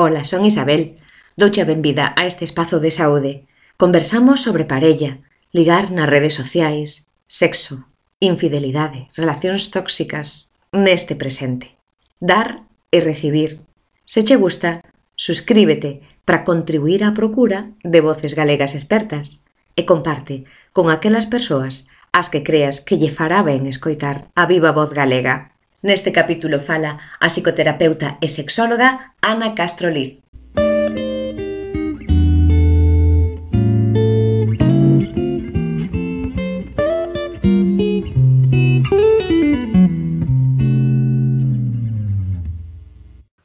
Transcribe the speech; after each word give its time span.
Ola, 0.00 0.24
son 0.24 0.46
Isabel. 0.46 0.96
Douche 1.36 1.60
a 1.60 1.66
benvida 1.66 2.14
a 2.16 2.24
este 2.24 2.46
espazo 2.46 2.80
de 2.80 2.90
saúde. 2.90 3.44
Conversamos 3.76 4.40
sobre 4.40 4.64
parella, 4.64 5.20
ligar 5.52 5.92
nas 5.92 6.08
redes 6.08 6.32
sociais, 6.32 7.04
sexo, 7.28 7.84
infidelidade, 8.16 9.12
relacións 9.12 9.68
tóxicas, 9.68 10.48
neste 10.72 11.20
presente. 11.20 11.76
Dar 12.16 12.64
e 12.88 13.04
recibir. 13.04 13.60
Se 14.08 14.24
che 14.24 14.40
gusta, 14.40 14.80
suscríbete 15.20 16.00
para 16.24 16.48
contribuir 16.48 17.04
á 17.04 17.12
procura 17.12 17.68
de 17.84 18.00
voces 18.00 18.32
galegas 18.32 18.72
expertas 18.72 19.44
e 19.76 19.84
comparte 19.84 20.48
con 20.72 20.88
aquelas 20.88 21.28
persoas 21.28 21.92
as 22.08 22.32
que 22.32 22.40
creas 22.40 22.80
que 22.80 22.96
lle 22.96 23.12
fará 23.12 23.44
ben 23.44 23.68
escoitar 23.68 24.32
a 24.32 24.48
viva 24.48 24.72
voz 24.72 24.96
galega. 24.96 25.49
Neste 25.82 26.12
capítulo 26.12 26.60
fala 26.60 27.00
a 27.24 27.28
psicoterapeuta 27.32 28.20
e 28.20 28.28
sexóloga 28.28 29.16
Ana 29.24 29.56
Castro 29.56 29.88
Liz. 29.88 30.20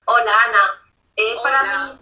Ola, 0.04 0.34
Ana. 0.43 0.63
Eh, 1.15 1.23
é 1.23 1.40
para 1.40 1.63
mí 1.63 1.99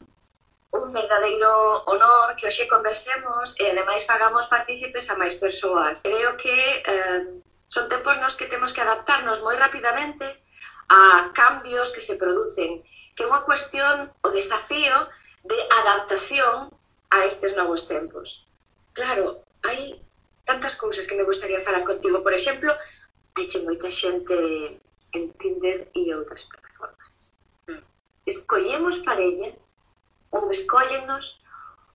un 0.73 0.89
verdadeiro 0.97 1.85
honor 1.85 2.33
que 2.33 2.49
hoxe 2.49 2.65
conversemos 2.65 3.53
e 3.61 3.69
ademais 3.69 4.01
fagamos 4.01 4.49
partícipes 4.49 5.13
a 5.13 5.15
máis 5.15 5.37
persoas. 5.37 6.01
Creo 6.01 6.33
que 6.41 6.57
eh, 6.89 7.21
Son 7.67 7.89
tempos 7.89 8.17
nos 8.19 8.35
que 8.35 8.49
temos 8.49 8.73
que 8.73 8.81
adaptarnos 8.81 9.41
moi 9.41 9.55
rapidamente 9.57 10.43
a 10.89 11.31
cambios 11.33 11.91
que 11.91 12.01
se 12.01 12.15
producen, 12.15 12.83
que 13.15 13.23
é 13.23 13.29
unha 13.29 13.45
cuestión 13.47 14.11
o 14.21 14.29
desafío 14.29 15.09
de 15.43 15.59
adaptación 15.83 16.71
a 17.09 17.25
estes 17.25 17.53
novos 17.55 17.85
tempos. 17.87 18.47
Claro, 18.93 19.45
hai 19.63 20.01
tantas 20.45 20.75
cousas 20.75 21.07
que 21.07 21.15
me 21.15 21.23
gustaría 21.23 21.61
falar 21.61 21.83
contigo. 21.83 22.23
Por 22.23 22.33
exemplo, 22.33 22.73
hai 23.35 23.45
che 23.49 23.63
moita 23.63 23.89
xente 23.89 24.79
en 25.13 25.23
Tinder 25.39 25.89
e 25.93 26.13
outras 26.13 26.45
plataformas. 26.49 27.33
Mm. 27.69 27.83
Escollemos 28.25 29.01
parella 29.05 29.53
ou 30.33 30.49
escóllennos 30.49 31.41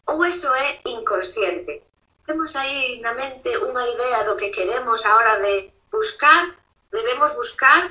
ou 0.06 0.24
eso 0.24 0.48
é 0.54 0.80
inconsciente 0.86 1.84
temos 2.28 2.54
aí 2.56 3.00
na 3.00 3.16
mente 3.16 3.48
unha 3.56 3.88
idea 3.88 4.20
do 4.28 4.36
que 4.36 4.52
queremos 4.52 5.00
a 5.08 5.16
hora 5.16 5.40
de 5.40 5.72
buscar, 5.88 6.52
debemos 6.92 7.32
buscar, 7.32 7.88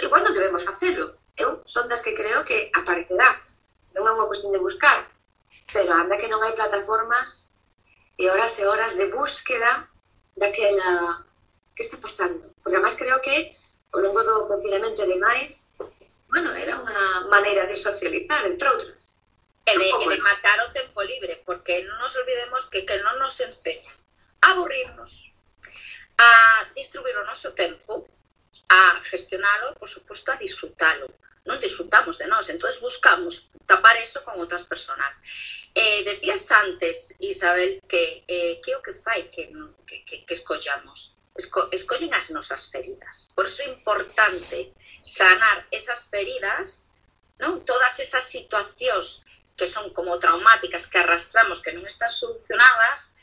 e 0.00 0.08
bueno, 0.08 0.32
debemos 0.32 0.64
facelo. 0.64 1.20
Eu 1.36 1.60
son 1.68 1.84
das 1.84 2.00
que 2.00 2.16
creo 2.16 2.40
que 2.40 2.72
aparecerá. 2.72 3.36
Non 3.92 4.08
é 4.08 4.12
unha 4.16 4.24
cuestión 4.24 4.56
de 4.56 4.64
buscar, 4.64 5.04
pero 5.68 5.92
anda 5.92 6.16
que 6.16 6.24
non 6.24 6.40
hai 6.40 6.56
plataformas 6.56 7.52
e 8.16 8.32
horas 8.32 8.56
e 8.56 8.64
horas 8.64 8.96
de 8.96 9.12
búsqueda 9.12 9.92
daquela 10.32 11.20
que 11.76 11.84
está 11.84 12.00
pasando. 12.00 12.56
Porque 12.64 12.80
además 12.80 12.96
creo 12.96 13.20
que 13.20 13.52
ao 13.92 14.00
longo 14.00 14.24
do 14.24 14.48
confinamento 14.48 15.04
e 15.04 15.12
demais, 15.20 15.68
bueno, 16.32 16.48
era 16.56 16.80
unha 16.80 17.28
maneira 17.28 17.68
de 17.68 17.76
socializar, 17.76 18.40
entre 18.48 18.72
outras. 18.72 19.12
E 19.66 19.72
de, 19.74 19.88
e 19.90 20.06
de 20.06 20.18
matar 20.22 20.58
o 20.62 20.72
tempo 20.72 21.02
libre, 21.02 21.42
porque 21.42 21.82
non 21.82 21.98
nos 21.98 22.14
olvidemos 22.14 22.70
que 22.70 22.86
que 22.86 23.02
non 23.02 23.18
nos 23.18 23.34
enseña 23.42 23.90
a 24.46 24.54
aburrirnos, 24.54 25.34
a 26.16 26.70
distribuir 26.70 27.18
o 27.18 27.26
noso 27.26 27.50
tempo, 27.52 28.06
a 28.70 29.02
gestionalo 29.02 29.74
e, 29.74 29.78
por 29.78 29.90
suposto, 29.90 30.30
a 30.30 30.38
disfrutalo. 30.38 31.10
Non 31.46 31.62
disfrutamos 31.62 32.18
de 32.18 32.26
nós, 32.30 32.46
entonces 32.50 32.78
buscamos 32.78 33.50
tapar 33.66 33.98
eso 33.98 34.22
con 34.22 34.38
outras 34.38 34.62
personas. 34.66 35.18
Eh, 35.74 36.02
decías 36.06 36.46
antes, 36.50 37.14
Isabel, 37.18 37.82
que 37.90 38.22
eh, 38.26 38.62
que 38.62 38.74
o 38.74 38.82
que 38.82 38.94
fai 38.94 39.30
que, 39.30 39.50
que, 39.86 40.02
que, 40.06 40.16
que 40.26 40.34
escollamos? 40.34 41.18
Esco, 41.36 41.68
escollen 41.70 42.14
as 42.14 42.30
nosas 42.30 42.70
feridas. 42.70 43.28
Por 43.36 43.44
iso 43.46 43.62
é 43.62 43.68
importante 43.68 44.72
sanar 45.04 45.68
esas 45.70 46.08
feridas, 46.08 46.96
non? 47.38 47.62
todas 47.62 48.00
esas 48.00 48.24
situacións 48.24 49.26
que 49.56 49.66
son 49.66 49.92
como 49.96 50.18
traumáticas 50.18 50.86
que 50.86 50.98
arrastramos 51.00 51.62
que 51.64 51.72
non 51.72 51.88
están 51.88 52.12
solucionadas, 52.12 53.16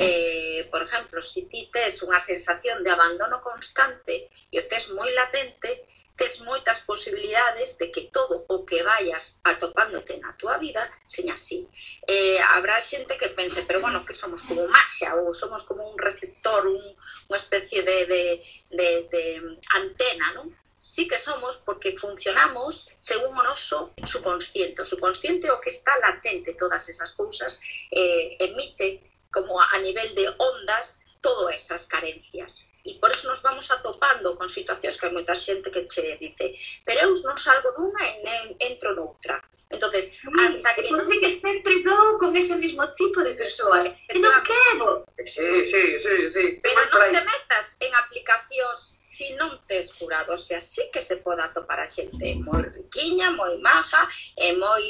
eh, 0.00 0.68
por 0.70 0.82
exemplo, 0.82 1.20
se 1.22 1.40
si 1.40 1.42
ti 1.50 1.60
tes 1.72 1.98
unha 2.04 2.20
sensación 2.20 2.84
de 2.84 2.92
abandono 2.92 3.40
constante 3.40 4.28
e 4.52 4.56
o 4.60 4.66
tes 4.68 4.92
moi 4.92 5.10
latente, 5.16 5.88
tes 6.20 6.44
moitas 6.44 6.84
posibilidades 6.84 7.80
de 7.80 7.88
que 7.88 8.12
todo 8.12 8.44
o 8.44 8.56
que 8.68 8.84
vayas 8.84 9.40
atopándote 9.40 10.20
na 10.20 10.36
túa 10.36 10.60
vida 10.60 10.84
seña 11.08 11.32
así. 11.32 11.64
Eh, 12.04 12.36
habrá 12.36 12.76
xente 12.76 13.16
que 13.16 13.32
pense, 13.32 13.64
pero 13.64 13.80
bueno, 13.80 14.04
que 14.04 14.12
somos 14.12 14.44
como 14.44 14.68
maxa 14.68 15.16
ou 15.16 15.32
somos 15.32 15.64
como 15.64 15.88
un 15.88 15.96
receptor, 15.96 16.68
un, 16.68 16.84
unha 17.32 17.40
especie 17.40 17.80
de, 17.80 18.04
de, 18.04 18.22
de, 18.68 18.88
de 19.08 19.24
antena, 19.72 20.36
non? 20.36 20.52
sí 20.80 21.06
que 21.06 21.18
somos 21.18 21.58
porque 21.58 21.92
funcionamos 21.92 22.88
según 22.96 23.36
o 23.36 23.42
noso 23.44 23.92
subconsciente. 24.02 24.80
O 24.80 24.86
subconsciente 24.86 25.50
o 25.52 25.60
que 25.60 25.68
está 25.68 25.92
latente 26.00 26.56
todas 26.56 26.88
esas 26.88 27.12
cousas 27.12 27.60
eh, 27.92 28.40
emite 28.40 29.04
como 29.30 29.60
a 29.60 29.78
nivel 29.78 30.14
de 30.14 30.26
ondas 30.38 30.98
todas 31.20 31.54
esas 31.54 31.86
carencias. 31.86 32.72
E 32.80 32.96
por 32.96 33.12
eso 33.12 33.28
nos 33.28 33.44
vamos 33.44 33.68
atopando 33.68 34.32
con 34.40 34.48
situacións 34.48 34.96
que 34.96 35.04
hai 35.04 35.12
moita 35.12 35.36
xente 35.36 35.68
que 35.68 35.84
che 35.84 36.16
dice 36.16 36.56
pero 36.80 37.04
eu 37.04 37.12
non 37.28 37.36
salgo 37.36 37.76
dunha 37.76 38.00
e 38.08 38.24
nen 38.24 38.56
entro 38.56 38.96
noutra. 38.96 39.36
entonces 39.68 40.16
sí, 40.16 40.32
hasta 40.40 40.74
que... 40.74 40.88
non... 40.88 41.04
que 41.04 41.28
sempre 41.28 41.76
dou 41.84 42.16
con 42.16 42.32
ese 42.34 42.56
mismo 42.56 42.88
tipo 42.96 43.20
de 43.20 43.36
persoas. 43.36 43.84
E 43.84 44.16
non 44.16 44.32
quero. 44.40 45.04
Sí, 45.20 45.60
sí, 45.68 46.00
sí, 46.00 46.16
sí. 46.32 46.44
Pero 46.64 46.80
non 46.88 47.04
te 47.12 47.20
metas 47.20 47.76
en 47.84 47.92
aplicacións 47.92 48.96
si 49.10 49.34
non 49.34 49.58
tes 49.66 49.90
curado, 49.98 50.38
o 50.38 50.38
sea, 50.38 50.62
sí 50.62 50.86
que 50.94 51.02
se 51.02 51.18
poda 51.18 51.50
atopar 51.50 51.82
a 51.82 51.90
xente 51.90 52.38
moi 52.46 52.62
riquiña, 52.62 53.34
moi 53.34 53.58
maja, 53.58 54.06
eh, 54.38 54.54
e 54.54 54.58
moi 54.62 54.86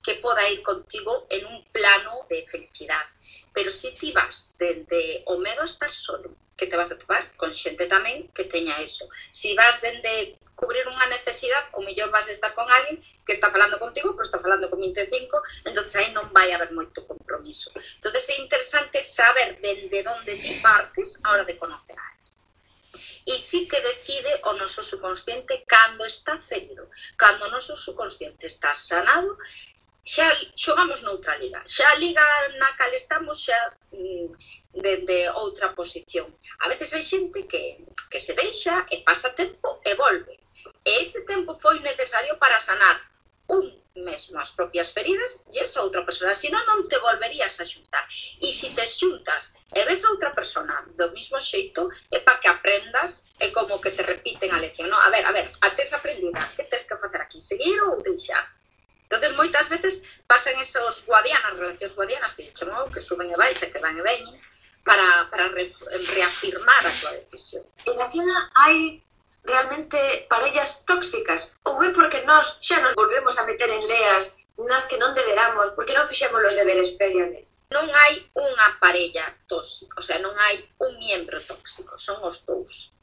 que 0.00 0.16
poda 0.24 0.48
ir 0.48 0.64
contigo 0.64 1.28
en 1.28 1.44
un 1.44 1.60
plano 1.68 2.24
de 2.32 2.40
felicidade. 2.48 3.12
Pero 3.52 3.68
se 3.68 3.92
ti 3.92 4.08
vas 4.16 4.56
dende 4.56 5.20
o 5.28 5.36
medo 5.36 5.60
a 5.60 5.68
estar 5.68 5.92
solo, 5.92 6.32
que 6.56 6.64
te 6.64 6.80
vas 6.80 6.88
a 6.88 6.96
topar 6.96 7.28
con 7.36 7.52
xente 7.52 7.84
tamén 7.84 8.32
que 8.32 8.48
teña 8.48 8.80
eso. 8.80 9.04
Se 9.28 9.52
vas 9.52 9.84
dende 9.84 10.40
cubrir 10.56 10.88
unha 10.88 11.06
necesidade, 11.12 11.68
o 11.76 11.84
mellor 11.84 12.08
vas 12.08 12.24
a 12.24 12.32
estar 12.32 12.56
con 12.56 12.64
alguén 12.72 13.04
que 13.22 13.36
está 13.36 13.52
falando 13.52 13.76
contigo, 13.76 14.16
pero 14.16 14.24
está 14.24 14.40
falando 14.40 14.72
con 14.72 14.80
25, 14.80 15.68
entonces 15.68 15.92
aí 16.00 16.08
non 16.16 16.32
vai 16.32 16.48
haber 16.56 16.72
moito 16.72 17.04
compromiso. 17.04 17.68
entonces 18.00 18.24
é 18.32 18.40
interesante 18.40 19.04
saber 19.04 19.60
dende 19.60 20.00
onde 20.08 20.40
ti 20.40 20.56
partes 20.64 21.20
a 21.20 21.36
hora 21.36 21.44
de 21.44 21.60
conocer 21.60 21.92
a 21.92 22.00
alguén 22.00 22.17
e 23.28 23.38
sí 23.38 23.68
que 23.68 23.80
decide 23.90 24.40
o 24.48 24.52
noso 24.54 24.82
subconsciente 24.82 25.64
cando 25.68 26.04
está 26.06 26.40
ferido. 26.40 26.88
Cando 27.16 27.44
o 27.44 27.52
noso 27.52 27.76
subconsciente 27.76 28.46
está 28.46 28.72
sanado, 28.72 29.36
xa 30.12 30.26
xogamos 30.56 31.04
noutra 31.04 31.36
liga. 31.36 31.60
Xa 31.68 31.84
a 31.92 32.00
liga 32.00 32.24
na 32.60 32.72
cal 32.78 32.92
estamos 32.96 33.44
xa 33.44 33.60
mm, 33.92 34.32
dende 34.72 35.28
de 35.28 35.30
outra 35.44 35.76
posición. 35.78 36.28
A 36.64 36.72
veces 36.72 36.88
hai 36.96 37.04
xente 37.04 37.44
que, 37.50 37.84
que 38.10 38.20
se 38.26 38.32
deixa 38.32 38.74
e 38.88 39.04
pasa 39.04 39.36
tempo 39.36 39.68
e 39.84 39.92
volve. 39.94 40.40
E 40.88 41.04
ese 41.04 41.20
tempo 41.28 41.52
foi 41.60 41.76
necesario 41.84 42.34
para 42.40 42.56
sanar 42.58 42.96
un 43.56 43.64
mesmo 44.04 44.38
as 44.38 44.50
propias 44.50 44.92
feridas, 44.92 45.44
yes 45.52 45.76
a 45.76 45.82
outra 45.82 46.04
persona, 46.04 46.34
senón 46.34 46.62
non, 46.66 46.84
non 46.84 46.88
te 46.90 46.98
volverías 46.98 47.58
a 47.60 47.66
xuntar. 47.66 48.04
E 48.40 48.50
se 48.52 48.70
te 48.74 48.84
xuntas 48.86 49.54
e 49.74 49.80
ves 49.84 50.04
a 50.04 50.12
outra 50.12 50.34
persona 50.34 50.84
do 50.94 51.10
mismo 51.12 51.40
xeito, 51.40 51.90
é 52.10 52.20
para 52.20 52.38
que 52.40 52.48
aprendas, 52.48 53.30
é 53.38 53.50
como 53.50 53.80
que 53.80 53.90
te 53.90 54.02
repiten 54.02 54.50
a 54.54 54.58
lección, 54.58 54.88
no? 54.90 54.98
a 54.98 55.10
ver, 55.10 55.24
a 55.26 55.32
ver, 55.32 55.50
ates 55.60 55.92
aprendida, 55.92 56.52
que 56.56 56.64
tes 56.64 56.84
que 56.84 56.96
facer 56.96 57.20
aquí, 57.20 57.40
seguir 57.40 57.80
ou 57.82 58.02
deixar? 58.02 58.44
Entonces 59.08 59.32
moitas 59.36 59.72
veces 59.72 60.04
pasan 60.28 60.60
esos 60.60 61.08
guadianas, 61.08 61.56
relacións 61.56 61.96
guadianas 61.96 62.36
que 62.36 62.52
chamou, 62.52 62.84
oh, 62.84 62.92
que 62.92 63.00
suben 63.00 63.32
e 63.32 63.36
baixan, 63.40 63.72
que 63.72 63.80
van 63.80 63.96
e 63.96 64.04
veñen, 64.04 64.36
para, 64.84 65.28
para 65.32 65.48
re, 65.48 65.64
reafirmar 66.12 66.86
a 66.86 66.92
tua 66.92 67.12
decisión. 67.12 67.64
En 67.84 67.96
Athena 68.00 68.52
hai 68.54 69.00
realmente 69.44 70.26
parellas 70.28 70.84
tóxicas. 70.84 71.54
Ou 71.64 71.82
é 71.82 71.90
porque 71.90 72.22
nós 72.24 72.58
xa 72.62 72.80
nos 72.80 72.94
volvemos 72.94 73.36
a 73.38 73.46
meter 73.46 73.70
en 73.70 73.86
leas 73.86 74.36
nas 74.58 74.86
que 74.86 74.98
non 74.98 75.14
deberamos, 75.14 75.70
porque 75.78 75.94
non 75.94 76.08
fixemos 76.10 76.42
os 76.42 76.58
deberes 76.58 76.90
previamente. 76.98 77.46
Non 77.70 77.84
hai 77.84 78.24
unha 78.32 78.80
parella 78.80 79.28
tóxica, 79.44 80.00
o 80.00 80.04
sea, 80.04 80.18
non 80.18 80.32
hai 80.40 80.66
un 80.80 80.96
miembro 80.96 81.36
tóxico, 81.38 81.94
son 82.00 82.18
os 82.24 82.42
dous. 82.48 82.96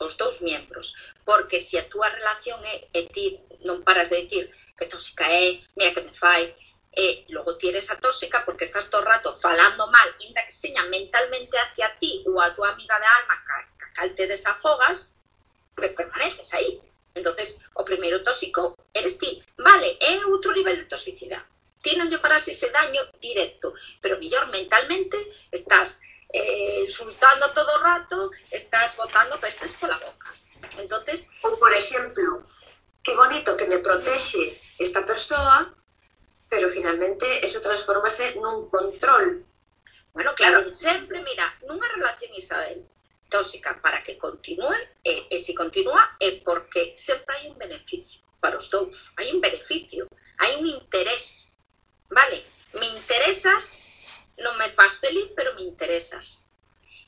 Os 0.00 0.16
dous 0.16 0.40
miembros, 0.40 0.96
porque 1.26 1.60
se 1.60 1.76
a 1.76 1.84
túa 1.84 2.08
relación 2.08 2.62
é, 2.64 2.88
e 2.96 3.10
ti 3.12 3.36
non 3.68 3.84
paras 3.84 4.08
de 4.08 4.24
dicir 4.24 4.48
que 4.78 4.88
tóxica 4.88 5.28
é, 5.28 5.60
mira 5.76 5.92
que 5.92 6.06
me 6.06 6.14
fai, 6.14 6.54
e 6.94 7.28
logo 7.28 7.58
ti 7.60 7.68
eres 7.68 7.92
a 7.92 8.00
tóxica 8.00 8.46
porque 8.46 8.64
estás 8.64 8.88
todo 8.88 9.02
o 9.02 9.10
rato 9.10 9.36
falando 9.36 9.90
mal, 9.92 10.08
inda 10.24 10.46
que 10.46 10.54
seña 10.54 10.88
mentalmente 10.88 11.58
hacia 11.58 11.92
ti 12.00 12.24
ou 12.24 12.40
a 12.40 12.54
túa 12.56 12.72
amiga 12.72 12.96
de 12.96 13.06
alma 13.06 13.36
ca, 13.44 13.58
cal 13.92 14.14
te 14.14 14.24
desafogas, 14.26 15.19
pues 15.80 15.96
permaneces 15.96 16.52
aí. 16.54 16.80
Entonces, 17.14 17.58
o 17.74 17.82
primeiro 17.82 18.22
tóxico 18.22 18.76
eres 18.94 19.18
ti. 19.18 19.42
Vale, 19.58 19.98
é 19.98 20.20
outro 20.28 20.52
nivel 20.52 20.76
de 20.78 20.86
toxicidade. 20.86 21.48
Ti 21.80 21.96
non 21.96 22.12
lle 22.12 22.20
farás 22.20 22.44
ese 22.46 22.68
daño 22.68 23.00
directo, 23.18 23.72
pero 24.04 24.20
mellor 24.20 24.52
mentalmente 24.52 25.16
estás 25.48 25.98
eh, 26.28 26.84
insultando 26.84 27.50
todo 27.56 27.80
o 27.80 27.82
rato, 27.82 28.30
estás 28.52 28.94
botando 29.00 29.40
pestes 29.40 29.72
pola 29.80 29.96
boca. 29.96 30.28
Entonces, 30.76 31.32
ou 31.42 31.56
por 31.56 31.72
exemplo, 31.72 32.44
que 33.02 33.16
bonito 33.16 33.56
que 33.56 33.66
me 33.66 33.80
protexe 33.80 34.60
esta 34.78 35.02
persoa, 35.08 35.72
pero 36.52 36.68
finalmente 36.68 37.26
eso 37.40 37.64
transformase 37.64 38.36
nun 38.36 38.68
control. 38.68 39.40
Bueno, 40.12 40.34
claro, 40.36 40.68
sempre, 40.68 41.22
mira, 41.24 41.56
nunha 41.64 41.88
relación 41.96 42.34
Isabel, 42.36 42.84
tóxica 43.30 43.80
para 43.80 44.02
que 44.02 44.18
continúe, 44.18 44.76
e, 45.04 45.30
e 45.30 45.54
continúa 45.54 46.16
é 46.20 46.42
porque 46.42 46.92
sempre 46.96 47.36
hai 47.36 47.48
un 47.48 47.56
beneficio 47.56 48.20
para 48.42 48.58
os 48.58 48.68
dous, 48.68 49.14
hai 49.16 49.32
un 49.32 49.40
beneficio, 49.40 50.08
hai 50.38 50.56
un 50.60 50.66
interés, 50.66 51.54
vale? 52.10 52.44
Me 52.74 52.86
interesas, 52.98 53.82
non 54.44 54.58
me 54.58 54.68
faz 54.68 54.98
feliz, 54.98 55.30
pero 55.36 55.54
me 55.54 55.62
interesas. 55.62 56.46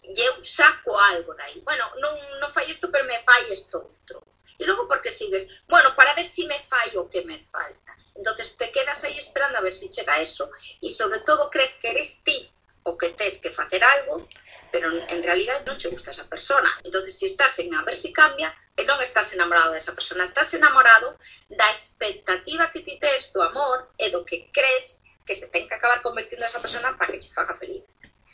E 0.02 0.14
saco 0.42 0.98
algo 0.98 1.34
dai. 1.34 1.60
Bueno, 1.62 1.84
non, 2.02 2.14
non 2.40 2.50
fai 2.50 2.70
isto, 2.70 2.90
pero 2.90 3.04
me 3.04 3.22
fai 3.22 3.52
isto 3.52 3.78
outro. 3.78 4.22
E 4.58 4.66
logo 4.66 4.86
porque 4.86 5.10
sigues, 5.10 5.46
bueno, 5.68 5.94
para 5.94 6.14
ver 6.14 6.26
si 6.26 6.46
me 6.46 6.58
fai 6.58 6.96
o 6.96 7.08
que 7.08 7.22
me 7.22 7.38
falta. 7.50 7.92
entonces 8.14 8.56
te 8.56 8.70
quedas 8.70 9.04
aí 9.04 9.16
esperando 9.16 9.58
a 9.58 9.60
ver 9.60 9.72
si 9.72 9.90
chega 9.90 10.20
eso 10.20 10.50
e 10.80 10.88
sobre 10.88 11.20
todo 11.20 11.50
crees 11.50 11.76
que 11.76 11.90
eres 11.90 12.22
ti 12.22 12.50
o 12.84 12.98
que 12.98 13.10
tes 13.10 13.38
que 13.38 13.50
facer 13.50 13.82
algo, 13.84 14.28
pero 14.70 14.90
en 14.90 15.22
realidad 15.22 15.64
non 15.64 15.78
che 15.78 15.88
gusta 15.88 16.10
esa 16.10 16.26
persona. 16.26 16.70
Entón, 16.82 17.08
se 17.10 17.26
estás 17.26 17.58
en 17.58 17.74
a 17.74 17.82
ver 17.82 17.96
se 17.96 18.08
si 18.08 18.12
cambia, 18.12 18.50
e 18.76 18.82
non 18.88 18.98
estás 19.04 19.32
enamorado 19.36 19.76
desa 19.76 19.92
persona, 19.92 20.24
estás 20.24 20.48
enamorado 20.56 21.20
da 21.52 21.68
expectativa 21.68 22.72
que 22.72 22.80
ti 22.80 22.96
tes 22.96 23.28
do 23.30 23.44
amor 23.44 23.92
e 24.00 24.08
do 24.08 24.24
que 24.24 24.48
crees 24.48 25.04
que 25.28 25.36
se 25.36 25.46
ten 25.52 25.68
que 25.68 25.76
acabar 25.76 26.00
convertindo 26.00 26.48
esa 26.48 26.60
persona 26.60 26.96
para 26.96 27.12
que 27.12 27.20
che 27.20 27.36
faga 27.36 27.52
feliz. 27.52 27.84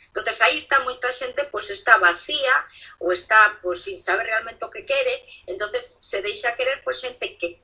Entonces 0.09 0.41
aí 0.41 0.57
está 0.57 0.79
moita 0.79 1.11
xente, 1.11 1.45
pois 1.51 1.67
pues, 1.67 1.77
está 1.77 1.99
vacía 1.99 2.55
ou 3.03 3.11
está 3.11 3.59
pois 3.61 3.83
pues, 3.83 3.83
sin 3.83 3.97
saber 3.99 4.25
realmente 4.31 4.63
o 4.65 4.71
que 4.71 4.87
quere, 4.87 5.27
entonces 5.45 5.99
se 6.01 6.23
deixa 6.23 6.55
querer 6.55 6.81
por 6.81 6.95
xente 6.95 7.37
que 7.37 7.61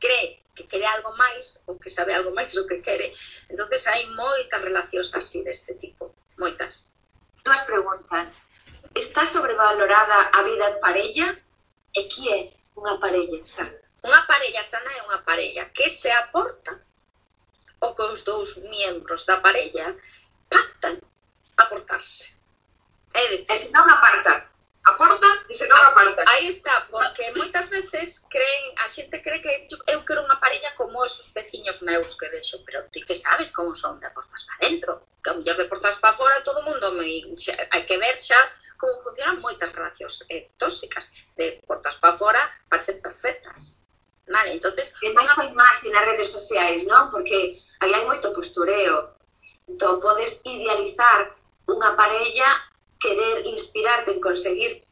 cree 0.00 0.42
que 0.54 0.66
quere 0.66 0.86
algo 0.86 1.12
máis 1.18 1.62
ou 1.66 1.78
que 1.78 1.90
sabe 1.90 2.14
algo 2.14 2.32
máis 2.32 2.54
do 2.56 2.66
que 2.66 2.80
quere. 2.80 3.12
Entonces 3.52 3.84
hai 3.86 4.06
moitas 4.08 4.64
relacións 4.64 5.12
así 5.12 5.44
deste 5.44 5.76
tipo 5.76 6.14
moitas. 6.38 6.86
Dúas 7.44 7.62
preguntas. 7.62 8.50
Está 8.94 9.26
sobrevalorada 9.26 10.30
a 10.32 10.42
vida 10.42 10.68
en 10.70 10.80
parella? 10.80 11.28
E 11.94 12.06
que 12.10 12.24
é 12.30 12.40
unha 12.76 12.98
parella 12.98 13.40
sana? 13.46 13.74
Unha 14.04 14.22
parella 14.28 14.62
sana 14.62 14.90
é 14.92 15.00
unha 15.08 15.24
parella 15.24 15.70
que 15.72 15.88
se 15.88 16.12
aporta 16.12 16.76
o 17.80 17.94
que 17.96 18.04
os 18.04 18.22
dous 18.22 18.60
miembros 18.60 19.24
da 19.24 19.40
parella 19.40 19.96
pactan 20.48 21.00
aportarse. 21.56 22.36
É 23.14 23.22
dicir, 23.30 23.48
e 23.48 23.56
se 23.56 23.68
non 23.72 23.88
apartan, 23.88 24.43
que 25.54 25.62
se 25.62 25.70
non 25.70 25.78
aparta. 25.78 26.26
Aí 26.26 26.50
está, 26.50 26.90
porque 26.90 27.30
moitas 27.38 27.70
veces 27.70 28.26
creen, 28.26 28.74
a 28.82 28.90
xente 28.90 29.22
cree 29.22 29.38
que 29.38 29.70
eu 29.86 30.02
quero 30.02 30.26
unha 30.26 30.42
parella 30.42 30.74
como 30.74 30.98
os 30.98 31.14
veciños 31.30 31.78
meus 31.86 32.18
que 32.18 32.26
vexo, 32.26 32.58
pero 32.66 32.82
ti 32.90 33.06
que 33.06 33.14
sabes 33.14 33.54
como 33.54 33.70
son 33.78 34.02
de 34.02 34.10
portas 34.10 34.42
para 34.50 34.66
dentro, 34.66 35.06
que 35.22 35.30
a 35.30 35.38
mellor 35.38 35.54
de 35.54 35.70
portas 35.70 35.94
para 36.02 36.18
fora 36.18 36.42
todo 36.42 36.58
o 36.58 36.66
mundo 36.66 36.90
me, 36.98 37.06
hai 37.70 37.86
que 37.86 37.94
ver 38.02 38.18
xa 38.18 38.34
como 38.74 38.98
funcionan 39.06 39.38
moitas 39.38 39.70
relacións 39.70 40.26
eh, 40.26 40.50
tóxicas 40.58 41.14
de 41.38 41.62
portas 41.62 42.02
para 42.02 42.18
fora 42.18 42.42
parecen 42.66 42.98
perfectas. 42.98 43.78
Vale, 44.26 44.58
entonces, 44.58 44.90
e 45.06 45.14
máis 45.14 45.30
con 45.38 45.46
máis 45.54 45.86
nas 45.86 46.02
redes 46.02 46.34
sociais, 46.34 46.82
non? 46.82 47.14
Porque 47.14 47.62
aí 47.78 47.92
hai 47.94 48.02
moito 48.02 48.34
postureo. 48.34 49.14
Entón, 49.70 50.02
podes 50.02 50.42
idealizar 50.42 51.30
unha 51.70 51.94
parella, 51.94 52.50
querer 52.98 53.46
inspirarte 53.46 54.16
en 54.16 54.18
conseguir 54.18 54.82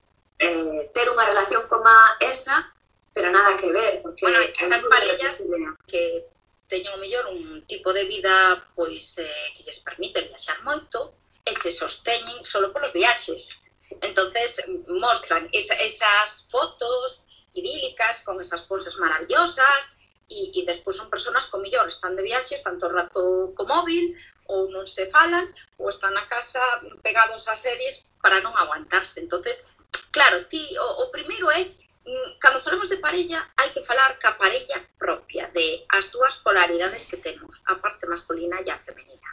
eh, 0.43 0.91
ter 0.91 1.07
unha 1.07 1.23
relación 1.23 1.71
coma 1.71 2.19
esa, 2.19 2.75
pero 3.15 3.31
nada 3.31 3.55
que 3.55 3.71
ver, 3.71 4.03
porque 4.03 4.27
bueno, 4.27 4.43
estas 4.43 4.83
parellas 4.91 5.39
que 5.87 6.27
teñen 6.67 6.97
o 6.97 6.99
mellor 6.99 7.29
un 7.31 7.63
tipo 7.69 7.93
de 7.93 8.09
vida 8.09 8.59
pois 8.75 9.21
eh, 9.23 9.29
que 9.55 9.63
lles 9.63 9.79
permite 9.87 10.27
viaxar 10.27 10.59
moito 10.67 11.15
e 11.47 11.53
se 11.55 11.71
sosteñen 11.71 12.43
solo 12.43 12.73
polos 12.75 12.91
viaxes. 12.97 13.61
Entonces 14.01 14.57
mostran 14.89 15.47
esa, 15.53 15.77
esas 15.79 16.49
fotos 16.49 17.29
idílicas 17.53 18.25
con 18.25 18.41
esas 18.41 18.65
poses 18.65 18.97
maravillosas 18.97 19.95
e, 20.33 20.49
e 20.57 20.61
despois 20.65 20.97
son 20.97 21.13
personas 21.13 21.47
que 21.47 21.61
mellor 21.61 21.87
están 21.87 22.17
de 22.17 22.25
viaxe, 22.25 22.57
están 22.57 22.81
todo 22.81 22.91
o 22.91 22.97
rato 22.97 23.23
co 23.53 23.63
móvil 23.69 24.17
ou 24.49 24.73
non 24.73 24.89
se 24.89 25.07
falan 25.13 25.45
ou 25.77 25.93
están 25.93 26.17
na 26.17 26.25
casa 26.25 26.63
pegados 27.05 27.45
a 27.47 27.55
series 27.55 28.09
para 28.25 28.41
non 28.41 28.57
aguantarse. 28.57 29.21
Entonces 29.21 29.69
Claro, 30.13 30.45
ti, 30.47 30.61
o, 30.79 30.89
o 31.03 31.11
primeiro 31.11 31.51
é, 31.51 31.73
mm, 32.05 32.39
cando 32.39 32.61
falamos 32.61 32.89
de 32.93 33.01
parella, 33.01 33.49
hai 33.57 33.73
que 33.73 33.83
falar 33.83 34.21
ca 34.21 34.37
parella 34.37 34.79
propia, 35.01 35.49
de 35.57 35.89
as 35.89 36.13
dúas 36.13 36.37
polaridades 36.45 37.09
que 37.09 37.17
temos, 37.17 37.65
a 37.67 37.81
parte 37.81 38.05
masculina 38.07 38.61
e 38.61 38.69
a 38.69 38.79
femenina. 38.79 39.31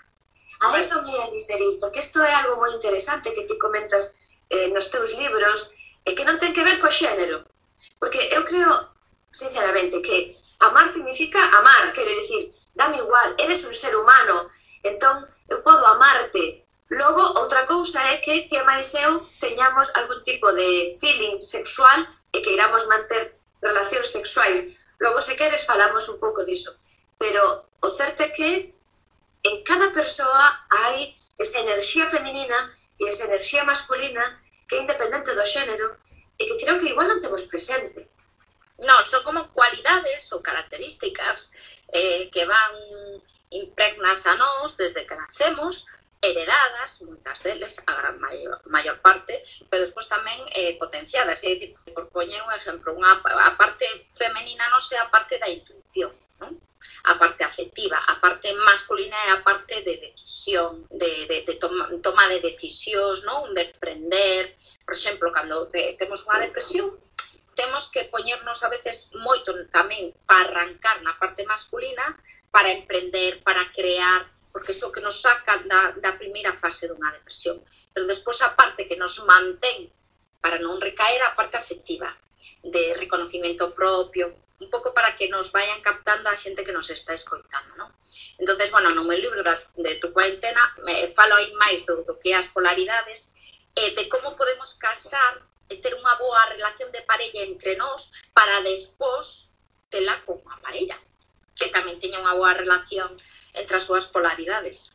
A 0.63 0.71
eso 0.79 1.03
me 1.03 1.15
a 1.19 1.27
diferir, 1.31 1.79
porque 1.79 1.99
isto 1.99 2.23
é 2.23 2.31
algo 2.31 2.55
moi 2.55 2.71
interesante 2.71 3.35
que 3.35 3.43
ti 3.43 3.59
comentas 3.59 4.15
eh, 4.49 4.71
nos 4.71 4.87
teus 4.87 5.11
libros, 5.19 5.71
e 6.07 6.15
que 6.15 6.23
non 6.23 6.39
ten 6.39 6.55
que 6.55 6.63
ver 6.63 6.79
co 6.79 6.87
xénero. 6.87 7.43
Porque 7.99 8.31
eu 8.31 8.47
creo, 8.47 8.95
sinceramente, 9.31 9.99
que 9.99 10.39
amar 10.59 10.87
significa 10.87 11.39
amar, 11.59 11.91
quero 11.91 12.11
dicir, 12.11 12.55
dame 12.73 12.97
igual, 13.03 13.35
eres 13.37 13.63
un 13.67 13.75
ser 13.75 13.95
humano, 13.95 14.47
entón 14.83 15.27
eu 15.51 15.59
podo 15.59 15.83
amarte, 15.85 16.65
Logo, 16.89 17.21
outra 17.39 17.67
cousa 17.67 18.01
é 18.13 18.17
que 18.17 18.49
que 18.49 18.63
máis 18.63 18.89
eu 18.97 19.21
teñamos 19.39 19.93
algún 19.93 20.23
tipo 20.25 20.49
de 20.53 20.97
feeling 20.97 21.37
sexual 21.37 22.01
e 22.33 22.41
que 22.41 22.53
iramos 22.57 22.89
manter 22.89 23.37
relacións 23.61 24.09
sexuais. 24.09 24.73
Logo, 24.97 25.21
se 25.21 25.37
queres, 25.37 25.69
falamos 25.69 26.09
un 26.09 26.17
pouco 26.17 26.41
diso. 26.41 26.73
Pero 27.21 27.69
o 27.81 27.89
certo 27.93 28.25
é 28.25 28.29
que 28.33 28.73
en 29.45 29.61
cada 29.63 29.93
persoa 29.93 30.65
hai 30.69 31.13
esa 31.37 31.61
enerxía 31.61 32.09
feminina 32.09 32.73
e 32.99 33.05
esa 33.05 33.29
enerxía 33.29 33.63
masculina 33.63 34.41
que 34.67 34.75
é 34.75 34.81
independente 34.81 35.37
do 35.37 35.45
xénero 35.45 35.93
e 36.41 36.43
que 36.49 36.57
creo 36.57 36.81
que 36.81 36.89
igual 36.89 37.05
non 37.05 37.21
temos 37.21 37.45
presente. 37.45 38.09
Non, 38.81 39.05
son 39.05 39.21
como 39.21 39.51
cualidades 39.53 40.25
ou 40.33 40.41
características 40.41 41.53
eh, 41.93 42.33
que 42.33 42.49
van 42.49 42.73
impregnas 43.51 44.25
a 44.25 44.33
nós 44.35 44.73
desde 44.73 45.05
que 45.05 45.15
nacemos, 45.15 45.85
heredadas, 46.21 47.01
moitas 47.01 47.39
deles, 47.43 47.79
a 47.87 47.93
gran 47.95 48.19
maior, 48.19 48.59
maior 48.67 48.99
parte, 48.99 49.39
pero 49.71 49.87
despois 49.87 50.07
tamén 50.11 50.43
eh, 50.51 50.75
potenciadas, 50.75 51.39
é 51.47 51.55
dicir, 51.55 51.79
por 51.95 52.11
poñer 52.11 52.43
un 52.43 52.51
exemplo, 52.51 52.91
unha, 52.91 53.23
a 53.23 53.51
parte 53.55 53.87
femenina 54.11 54.67
non 54.67 54.83
sei 54.83 54.99
a 54.99 55.07
parte 55.07 55.39
da 55.39 55.47
intuición, 55.47 56.11
non? 56.43 56.59
a 57.07 57.15
parte 57.15 57.43
afectiva, 57.43 58.03
a 58.03 58.19
parte 58.19 58.51
masculina 58.67 59.15
é 59.27 59.31
a 59.31 59.43
parte 59.43 59.79
de 59.79 59.95
decisión, 60.11 60.83
de, 60.91 61.27
de, 61.27 61.47
de 61.47 61.55
toma, 61.55 61.87
toma 62.03 62.27
de 62.27 62.43
decisións, 62.43 63.23
non? 63.23 63.55
de 63.55 63.71
prender, 63.79 64.59
por 64.83 64.99
exemplo, 64.99 65.31
cando 65.31 65.71
te, 65.71 65.95
temos 65.95 66.27
unha 66.27 66.43
depresión, 66.43 66.99
temos 67.55 67.87
que 67.87 68.11
poñernos 68.11 68.63
a 68.63 68.71
veces 68.71 69.11
moito 69.19 69.51
tamén 69.71 70.11
para 70.27 70.47
arrancar 70.51 70.99
na 70.99 71.15
parte 71.15 71.47
masculina, 71.47 72.15
para 72.51 72.71
emprender, 72.71 73.39
para 73.43 73.71
crear, 73.71 74.27
porque 74.51 74.73
iso 74.73 74.91
que 74.91 75.01
nos 75.01 75.21
saca 75.21 75.61
da, 75.65 75.93
da 75.97 76.17
primeira 76.17 76.53
fase 76.53 76.87
dunha 76.87 77.13
depresión. 77.13 77.61
Pero 77.93 78.09
despois 78.09 78.41
a 78.41 78.55
parte 78.57 78.87
que 78.89 78.97
nos 78.97 79.21
mantén 79.23 79.89
para 80.41 80.57
non 80.57 80.79
recaer 80.79 81.21
a 81.23 81.35
parte 81.35 81.59
afectiva, 81.59 82.09
de 82.63 82.93
reconocimiento 82.95 83.73
propio, 83.73 84.35
un 84.59 84.69
pouco 84.69 84.93
para 84.93 85.15
que 85.15 85.29
nos 85.29 85.51
vayan 85.51 85.81
captando 85.81 86.29
a 86.29 86.35
xente 86.35 86.63
que 86.63 86.75
nos 86.75 86.89
está 86.89 87.13
escoitando, 87.13 87.75
non? 87.79 87.87
Entonces, 88.37 88.71
bueno, 88.71 88.91
no 88.91 89.07
meu 89.07 89.15
libro 89.15 89.39
da, 89.43 89.55
de 89.55 89.95
tu 90.03 90.11
cuarentena 90.11 90.59
me 90.83 91.07
falo 91.15 91.35
aí 91.35 91.53
máis 91.55 91.87
do, 91.87 92.03
do 92.03 92.19
que 92.19 92.35
as 92.35 92.51
polaridades 92.51 93.31
e 93.71 93.95
de 93.95 94.09
como 94.11 94.35
podemos 94.35 94.75
casar 94.75 95.39
e 95.71 95.79
ter 95.79 95.95
unha 95.95 96.15
boa 96.19 96.51
relación 96.51 96.91
de 96.91 97.05
parella 97.07 97.47
entre 97.47 97.79
nós 97.79 98.11
para 98.35 98.59
despois 98.59 99.47
tela 99.87 100.19
con 100.27 100.43
a 100.51 100.59
parella 100.59 100.99
que 101.55 101.71
tamén 101.71 102.01
teña 102.01 102.19
unha 102.19 102.35
boa 102.35 102.51
relación 102.51 103.15
entre 103.53 103.77
as 103.77 103.83
súas 103.83 104.05
polaridades. 104.07 104.91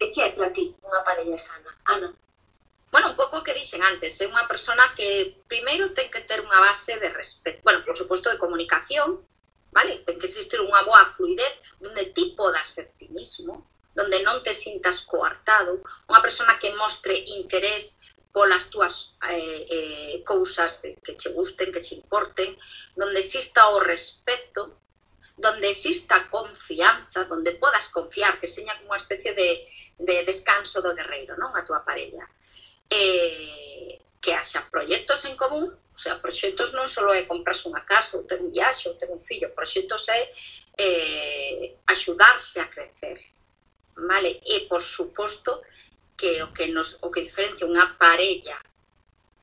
E 0.00 0.10
que 0.12 0.20
é 0.24 0.32
para 0.32 0.52
ti 0.52 0.74
unha 0.80 1.04
parella 1.04 1.36
sana, 1.36 1.70
Ana? 1.84 2.08
Bueno, 2.90 3.14
un 3.14 3.16
pouco 3.16 3.38
o 3.38 3.44
que 3.44 3.54
dixen 3.54 3.82
antes, 3.86 4.18
é 4.18 4.26
unha 4.26 4.48
persona 4.50 4.90
que 4.98 5.38
primeiro 5.46 5.94
ten 5.94 6.10
que 6.10 6.26
ter 6.26 6.42
unha 6.42 6.58
base 6.58 6.98
de 6.98 7.08
respeto, 7.14 7.62
bueno, 7.62 7.86
por 7.86 7.94
suposto 7.94 8.26
de 8.30 8.40
comunicación, 8.40 9.22
vale? 9.70 10.02
Ten 10.02 10.18
que 10.18 10.26
existir 10.26 10.58
unha 10.58 10.82
boa 10.82 11.06
fluidez 11.06 11.54
donde 11.78 12.10
ti 12.10 12.34
podas 12.34 12.66
ser 12.74 12.90
ti 12.98 13.06
mismo, 13.14 13.70
donde 13.94 14.18
non 14.26 14.42
te 14.42 14.50
sintas 14.54 15.06
coartado, 15.06 15.78
unha 16.10 16.24
persona 16.24 16.58
que 16.58 16.74
mostre 16.74 17.14
interés 17.38 18.00
polas 18.34 18.70
túas 18.70 19.14
eh, 19.26 19.66
eh, 19.68 20.14
cousas 20.26 20.82
que 20.82 21.14
che 21.14 21.30
gusten, 21.30 21.70
que 21.70 21.82
che 21.82 21.94
importen, 21.94 22.58
donde 22.94 23.20
exista 23.20 23.70
o 23.70 23.78
respeto, 23.78 24.78
donde 25.40 25.70
exista 25.70 26.28
confianza, 26.28 27.24
donde 27.24 27.52
podas 27.52 27.88
confiar, 27.88 28.38
que 28.38 28.46
seña 28.46 28.76
como 28.76 28.92
unha 28.92 29.00
especie 29.00 29.32
de, 29.32 29.64
de 29.96 30.16
descanso 30.28 30.84
do 30.84 30.92
guerreiro, 30.92 31.34
non? 31.40 31.56
A 31.56 31.64
túa 31.64 31.80
parella. 31.80 32.28
Eh, 32.92 33.96
que 34.20 34.36
haxa 34.36 34.68
proxectos 34.68 35.24
en 35.24 35.34
común, 35.40 35.72
o 35.72 35.98
sea, 35.98 36.20
proxectos 36.20 36.76
non 36.76 36.84
só 36.84 37.08
é 37.16 37.24
comprarse 37.24 37.64
unha 37.72 37.80
casa, 37.88 38.20
ou 38.20 38.28
ter 38.28 38.36
un 38.36 38.52
viaxe, 38.52 38.92
ou 38.92 39.00
ter 39.00 39.08
un 39.08 39.24
fillo, 39.24 39.48
proxectos 39.56 40.04
é 40.12 40.28
eh, 40.76 41.80
axudarse 41.88 42.60
a 42.60 42.68
crecer, 42.68 43.16
vale? 43.96 44.44
E, 44.44 44.68
por 44.68 44.84
suposto, 44.84 45.64
que 46.20 46.44
o 46.44 46.52
que, 46.52 46.68
nos, 46.68 47.00
o 47.00 47.08
que 47.08 47.24
diferencia 47.24 47.64
unha 47.64 47.96
parella 47.96 48.60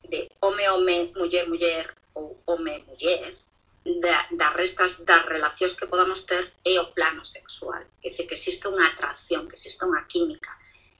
de 0.06 0.30
home-home, 0.38 1.10
muller-muller 1.18 1.90
ou 2.14 2.38
home-muller, 2.46 3.34
da, 3.96 4.28
das 4.30 4.52
restas 4.52 5.04
das 5.08 5.24
relacións 5.24 5.74
que 5.74 5.88
podamos 5.88 6.28
ter 6.28 6.52
é 6.64 6.76
o 6.76 6.92
plano 6.92 7.24
sexual. 7.24 7.80
É 8.04 8.12
dicir, 8.12 8.28
que 8.28 8.36
existe 8.36 8.68
unha 8.68 8.92
atracción, 8.92 9.48
que 9.48 9.56
existe 9.56 9.80
unha 9.88 10.04
química, 10.04 10.52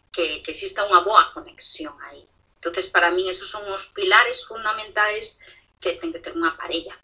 que, 0.08 0.40
que 0.40 0.50
exista 0.56 0.88
unha 0.88 1.04
boa 1.04 1.28
conexión 1.36 1.94
aí. 2.08 2.24
entonces 2.58 2.90
para 2.90 3.14
min 3.14 3.30
esos 3.30 3.46
son 3.46 3.62
os 3.70 3.86
pilares 3.94 4.42
fundamentais 4.42 5.38
que 5.78 5.94
ten 5.94 6.10
que 6.10 6.18
ter 6.18 6.34
unha 6.34 6.58
parella. 6.58 6.96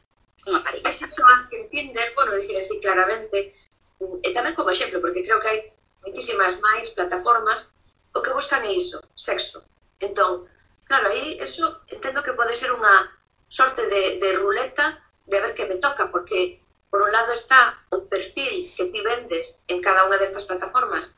Unha 0.50 0.64
parella. 0.64 0.90
Esas 0.90 1.14
son 1.14 1.30
as 1.30 1.46
que 1.46 1.62
entender, 1.62 2.10
bueno, 2.18 2.34
dicir 2.34 2.58
así 2.58 2.82
claramente, 2.82 3.54
mm, 4.02 4.26
e 4.26 4.28
tamén 4.34 4.56
como 4.56 4.74
exemplo, 4.74 4.98
porque 4.98 5.22
creo 5.22 5.38
que 5.38 5.50
hai 5.52 5.60
moitísimas 6.02 6.58
máis 6.58 6.90
plataformas 6.90 7.76
o 8.10 8.18
que 8.18 8.34
buscan 8.34 8.66
é 8.66 8.72
iso, 8.74 8.98
sexo. 9.14 9.62
Entón, 10.02 10.50
claro, 10.88 11.06
aí 11.12 11.38
eso 11.38 11.86
entendo 11.86 12.24
que 12.26 12.34
pode 12.34 12.58
ser 12.58 12.74
unha 12.74 13.14
sorte 13.46 13.86
de, 13.86 14.18
de 14.18 14.30
ruleta 14.34 15.03
de 15.26 15.40
ver 15.40 15.54
que 15.54 15.66
me 15.66 15.76
toca, 15.76 16.10
porque 16.10 16.60
por 16.90 17.02
un 17.02 17.12
lado 17.12 17.32
está 17.32 17.82
o 17.90 18.06
perfil 18.06 18.72
que 18.76 18.86
ti 18.86 19.00
vendes 19.00 19.62
en 19.68 19.82
cada 19.82 20.06
unha 20.06 20.20
destas 20.20 20.46
plataformas 20.46 21.16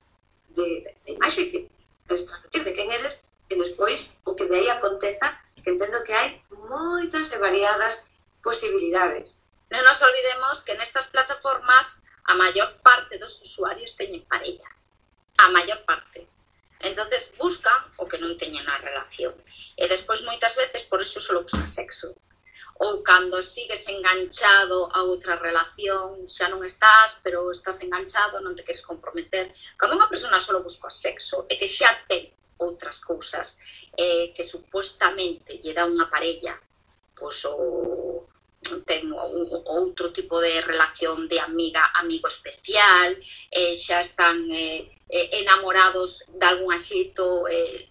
de, 0.56 0.96
de 1.04 1.10
imaxe 1.12 1.50
que 1.50 1.68
queres 2.06 2.26
transmitir 2.26 2.62
de 2.64 2.72
quen 2.72 2.88
eres, 2.90 3.26
e 3.50 3.54
despois 3.54 4.10
o 4.24 4.34
que 4.34 4.48
de 4.48 4.56
aí 4.56 4.68
aconteza, 4.70 5.36
que 5.62 5.70
entendo 5.74 6.02
que 6.06 6.14
hai 6.14 6.40
moitas 6.50 7.30
e 7.34 7.38
variadas 7.38 8.08
posibilidades. 8.42 9.42
Non 9.70 9.82
nos 9.82 10.00
olvidemos 10.00 10.62
que 10.62 10.78
nestas 10.78 11.10
plataformas 11.10 12.00
a 12.26 12.34
maior 12.34 12.78
parte 12.82 13.18
dos 13.18 13.38
usuarios 13.42 13.98
teñen 13.98 14.26
parella. 14.26 14.66
A 15.36 15.50
maior 15.52 15.82
parte. 15.84 16.26
entonces 16.80 17.32
buscan 17.38 17.76
o 17.96 18.06
que 18.08 18.20
non 18.20 18.36
teñen 18.36 18.64
na 18.68 18.76
relación. 18.78 19.32
E 19.80 19.88
despois 19.88 20.20
moitas 20.22 20.54
veces 20.54 20.84
por 20.84 21.00
eso 21.00 21.20
só 21.20 21.40
buscan 21.40 21.64
sexo 21.66 22.12
ou 22.78 23.02
cando 23.02 23.42
sigues 23.42 23.88
enganchado 23.88 24.88
a 24.92 25.02
outra 25.02 25.36
relación, 25.36 26.28
xa 26.28 26.46
non 26.52 26.60
estás, 26.64 27.20
pero 27.24 27.48
estás 27.48 27.80
enganchado, 27.80 28.40
non 28.44 28.52
te 28.52 28.64
queres 28.64 28.84
comprometer. 28.84 29.48
Cando 29.80 29.96
unha 29.96 30.10
persona 30.10 30.40
só 30.40 30.56
busca 30.60 30.92
sexo, 30.92 31.48
é 31.48 31.56
que 31.56 31.68
xa 31.68 31.90
ten 32.04 32.28
outras 32.60 33.00
cousas 33.00 33.60
eh, 33.96 34.32
que 34.36 34.44
supostamente 34.44 35.60
lle 35.60 35.72
dá 35.72 35.88
unha 35.88 36.08
parella, 36.12 36.56
pois 37.16 37.40
o 37.48 38.28
ten 38.84 39.08
outro 39.14 40.10
tipo 40.10 40.40
de 40.40 40.60
relación 40.60 41.28
de 41.28 41.38
amiga, 41.38 41.92
amigo 41.94 42.28
especial, 42.28 43.16
eh, 43.50 43.76
xa 43.76 44.00
están 44.00 44.42
eh, 44.50 44.90
eh 45.08 45.40
enamorados 45.40 46.26
de 46.28 46.44
algún 46.44 46.74
axito, 46.74 47.46
eh, 47.48 47.88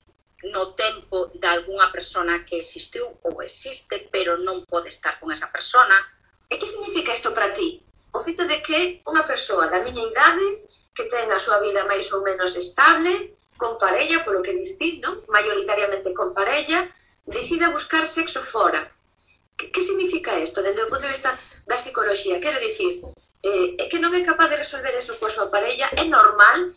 no 0.52 0.74
tempo 0.74 1.32
de 1.34 1.48
algunha 1.48 1.92
persona 1.92 2.44
que 2.46 2.60
existiu 2.60 3.18
ou 3.24 3.42
existe, 3.42 4.10
pero 4.12 4.38
non 4.38 4.66
pode 4.66 4.90
estar 4.90 5.18
con 5.20 5.32
esa 5.32 5.50
persona. 5.50 5.96
E 6.52 6.60
que 6.60 6.70
significa 6.70 7.16
isto 7.16 7.34
para 7.34 7.54
ti? 7.54 7.82
O 8.14 8.22
feito 8.22 8.46
de 8.46 8.62
que 8.62 9.02
unha 9.10 9.26
persoa 9.26 9.68
da 9.68 9.82
miña 9.82 10.06
idade 10.06 10.66
que 10.96 11.06
ten 11.12 11.28
a 11.28 11.40
súa 11.42 11.60
vida 11.60 11.84
máis 11.84 12.08
ou 12.16 12.24
menos 12.24 12.56
estable, 12.56 13.36
con 13.60 13.76
parella, 13.78 14.24
polo 14.24 14.44
que 14.44 14.56
distí, 14.56 15.00
non? 15.04 15.24
maioritariamente 15.28 16.16
con 16.16 16.32
parella, 16.32 16.88
decida 17.28 17.72
buscar 17.72 18.08
sexo 18.08 18.40
fora. 18.40 18.92
Que, 19.58 19.72
que 19.72 19.82
significa 19.82 20.40
isto, 20.40 20.64
dende 20.64 20.84
o 20.84 20.92
punto 20.92 21.08
de 21.08 21.16
vista 21.16 21.36
da 21.68 21.76
psicología? 21.76 22.40
Quero 22.40 22.60
dicir, 22.60 23.04
eh, 23.44 23.76
é 23.80 23.86
que 23.92 24.00
non 24.00 24.16
é 24.16 24.24
capaz 24.24 24.48
de 24.52 24.60
resolver 24.64 24.96
eso 24.96 25.20
coa 25.20 25.32
súa 25.32 25.52
parella, 25.52 25.92
é 26.00 26.04
normal, 26.08 26.72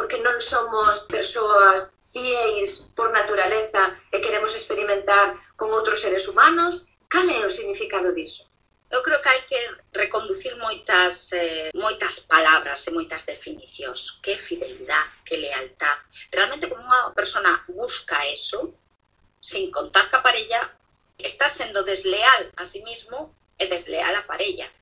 porque 0.00 0.16
non 0.24 0.40
somos 0.40 1.04
persoas 1.12 1.92
fieis 2.08 2.88
por 2.96 3.12
naturaleza 3.12 4.00
e 4.08 4.16
queremos 4.24 4.56
experimentar 4.56 5.36
con 5.60 5.68
outros 5.76 6.00
seres 6.00 6.24
humanos, 6.24 6.88
cal 7.04 7.28
é 7.28 7.44
o 7.44 7.52
significado 7.52 8.16
diso? 8.16 8.48
Eu 8.88 9.04
creo 9.04 9.20
que 9.20 9.28
hai 9.28 9.44
que 9.44 9.60
reconducir 9.92 10.56
moitas, 10.56 11.36
eh, 11.36 11.68
moitas 11.76 12.24
palabras 12.24 12.80
e 12.88 12.96
moitas 12.96 13.28
definicións. 13.28 14.24
Que 14.24 14.40
fidelidade, 14.40 15.20
que 15.20 15.36
lealtad. 15.36 16.00
Realmente, 16.32 16.72
como 16.72 16.80
unha 16.80 17.12
persona 17.12 17.60
busca 17.68 18.24
eso, 18.24 18.72
sin 19.36 19.68
contar 19.68 20.08
ca 20.08 20.24
parella, 20.24 20.64
está 21.20 21.52
sendo 21.52 21.84
desleal 21.84 22.56
a 22.56 22.64
sí 22.64 22.80
mismo 22.80 23.36
e 23.60 23.68
desleal 23.68 24.16
a 24.16 24.24
parella. 24.24 24.72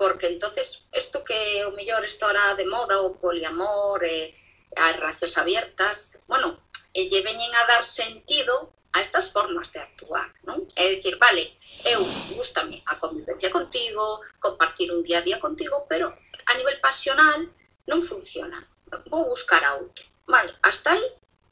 Porque 0.00 0.32
entonces, 0.32 0.88
isto 0.88 1.20
que 1.20 1.68
o 1.68 1.76
mellor 1.76 2.00
está 2.00 2.32
ahora 2.32 2.56
de 2.56 2.64
moda, 2.64 3.04
o 3.04 3.20
poliamor, 3.20 4.00
eh, 4.08 4.32
as 4.76 4.96
razóns 4.96 5.36
abiertas, 5.38 6.12
bueno, 6.26 6.60
e 6.94 7.10
lle 7.10 7.22
veñen 7.22 7.52
a 7.54 7.66
dar 7.66 7.82
sentido 7.82 8.72
a 8.94 9.00
estas 9.00 9.30
formas 9.34 9.72
de 9.74 9.80
actuar, 9.82 10.30
non? 10.46 10.70
É 10.78 10.94
dicir, 10.94 11.18
vale, 11.18 11.58
eu 11.82 12.00
gustame 12.38 12.82
a 12.86 12.94
convivencia 12.94 13.50
contigo, 13.50 14.22
compartir 14.38 14.94
un 14.94 15.02
día 15.02 15.18
a 15.18 15.26
día 15.26 15.42
contigo, 15.42 15.86
pero 15.90 16.14
a 16.46 16.52
nivel 16.54 16.78
pasional 16.78 17.50
non 17.90 18.00
funciona. 18.06 18.62
Vou 19.10 19.26
buscar 19.26 19.66
a 19.66 19.74
outro. 19.74 20.06
Vale, 20.30 20.54
hasta 20.62 20.94
aí, 20.94 21.04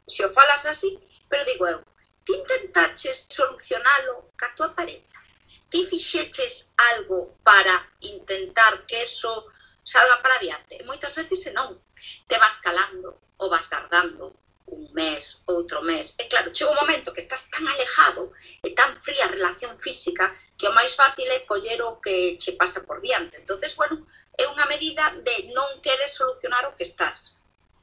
se 0.06 0.24
o 0.24 0.32
falas 0.32 0.64
así, 0.66 0.98
pero 1.28 1.44
digo 1.44 1.66
eu, 1.66 1.82
ti 2.24 2.32
intentaches 2.38 3.26
solucionalo 3.26 4.30
ca 4.38 4.54
tua 4.54 4.70
pareja? 4.70 5.18
Ti 5.68 5.86
fixeches 5.86 6.72
algo 6.94 7.34
para 7.42 7.90
intentar 8.00 8.86
que 8.86 9.02
eso 9.02 9.50
salga 9.84 10.22
para 10.22 10.38
diante. 10.38 10.78
E 10.80 10.86
moitas 10.86 11.14
veces 11.14 11.42
se 11.42 11.50
non. 11.52 11.78
Te 12.26 12.38
vas 12.38 12.58
calando 12.58 13.18
ou 13.38 13.50
vas 13.50 13.68
tardando 13.68 14.34
un 14.66 14.88
mes, 14.94 15.42
outro 15.46 15.82
mes. 15.82 16.14
E 16.18 16.28
claro, 16.28 16.54
chega 16.54 16.70
un 16.70 16.80
momento 16.80 17.12
que 17.12 17.20
estás 17.20 17.50
tan 17.50 17.66
alejado 17.68 18.32
e 18.62 18.70
tan 18.72 18.96
fría 19.02 19.26
a 19.26 19.34
relación 19.34 19.78
física 19.78 20.32
que 20.56 20.68
o 20.68 20.76
máis 20.76 20.94
fácil 20.94 21.26
é 21.28 21.44
coller 21.44 21.82
o 21.82 21.98
que 21.98 22.38
che 22.38 22.52
pasa 22.54 22.86
por 22.86 23.02
diante. 23.02 23.38
entonces 23.42 23.74
bueno, 23.76 24.06
é 24.38 24.46
unha 24.48 24.64
medida 24.70 25.12
de 25.26 25.52
non 25.52 25.82
querer 25.84 26.08
solucionar 26.08 26.64
o 26.66 26.74
que 26.78 26.86
estás. 26.86 27.42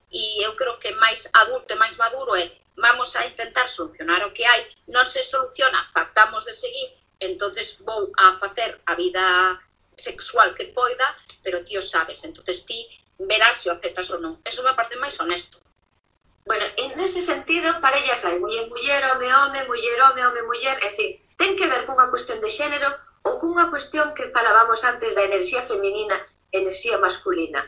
E 0.10 0.41
eu 0.41 0.56
creo 0.58 0.79
que 0.82 0.96
máis 0.98 1.29
adulto 1.34 1.70
e 1.75 1.77
máis 1.77 2.00
maduro 2.00 2.34
é 2.34 2.50
vamos 2.79 3.13
a 3.15 3.27
intentar 3.27 3.68
solucionar 3.68 4.24
o 4.25 4.34
que 4.34 4.48
hai, 4.48 4.65
non 4.88 5.06
se 5.06 5.22
soluciona, 5.22 5.91
pactamos 5.94 6.48
de 6.48 6.56
seguir, 6.56 6.96
entonces 7.20 7.77
vou 7.84 8.10
a 8.18 8.39
facer 8.39 8.79
a 8.88 8.96
vida 8.96 9.60
sexual 10.00 10.56
que 10.56 10.72
poida, 10.72 11.08
pero 11.44 11.63
ti 11.63 11.77
o 11.77 11.84
sabes, 11.84 12.24
entonces 12.24 12.65
ti 12.65 12.88
verás 13.20 13.62
se 13.62 13.70
o 13.70 13.75
aceptas 13.75 14.08
ou 14.15 14.20
non. 14.24 14.39
Eso 14.48 14.63
me 14.63 14.74
parece 14.74 14.96
máis 14.96 15.20
honesto. 15.20 15.60
Bueno, 16.50 16.65
en 16.77 16.98
ese 17.00 17.22
sentido, 17.22 17.77
para 17.84 18.00
ellas 18.00 18.25
hai 18.25 18.39
muller, 18.39 18.65
muller, 18.72 19.03
home, 19.12 19.29
home, 19.29 19.60
muller, 19.68 20.01
home, 20.01 20.25
home, 20.25 20.41
muller, 20.48 20.77
en 20.82 20.94
fin, 20.96 21.12
ten 21.38 21.53
que 21.53 21.68
ver 21.68 21.86
cunha 21.86 22.10
cuestión 22.10 22.41
de 22.41 22.50
xénero 22.50 22.89
ou 23.27 23.38
cunha 23.38 23.70
cuestión 23.70 24.15
que 24.15 24.32
falábamos 24.34 24.82
antes 24.88 25.13
da 25.13 25.27
enerxía 25.27 25.62
feminina, 25.62 26.18
enerxía 26.50 26.98
masculina. 26.98 27.62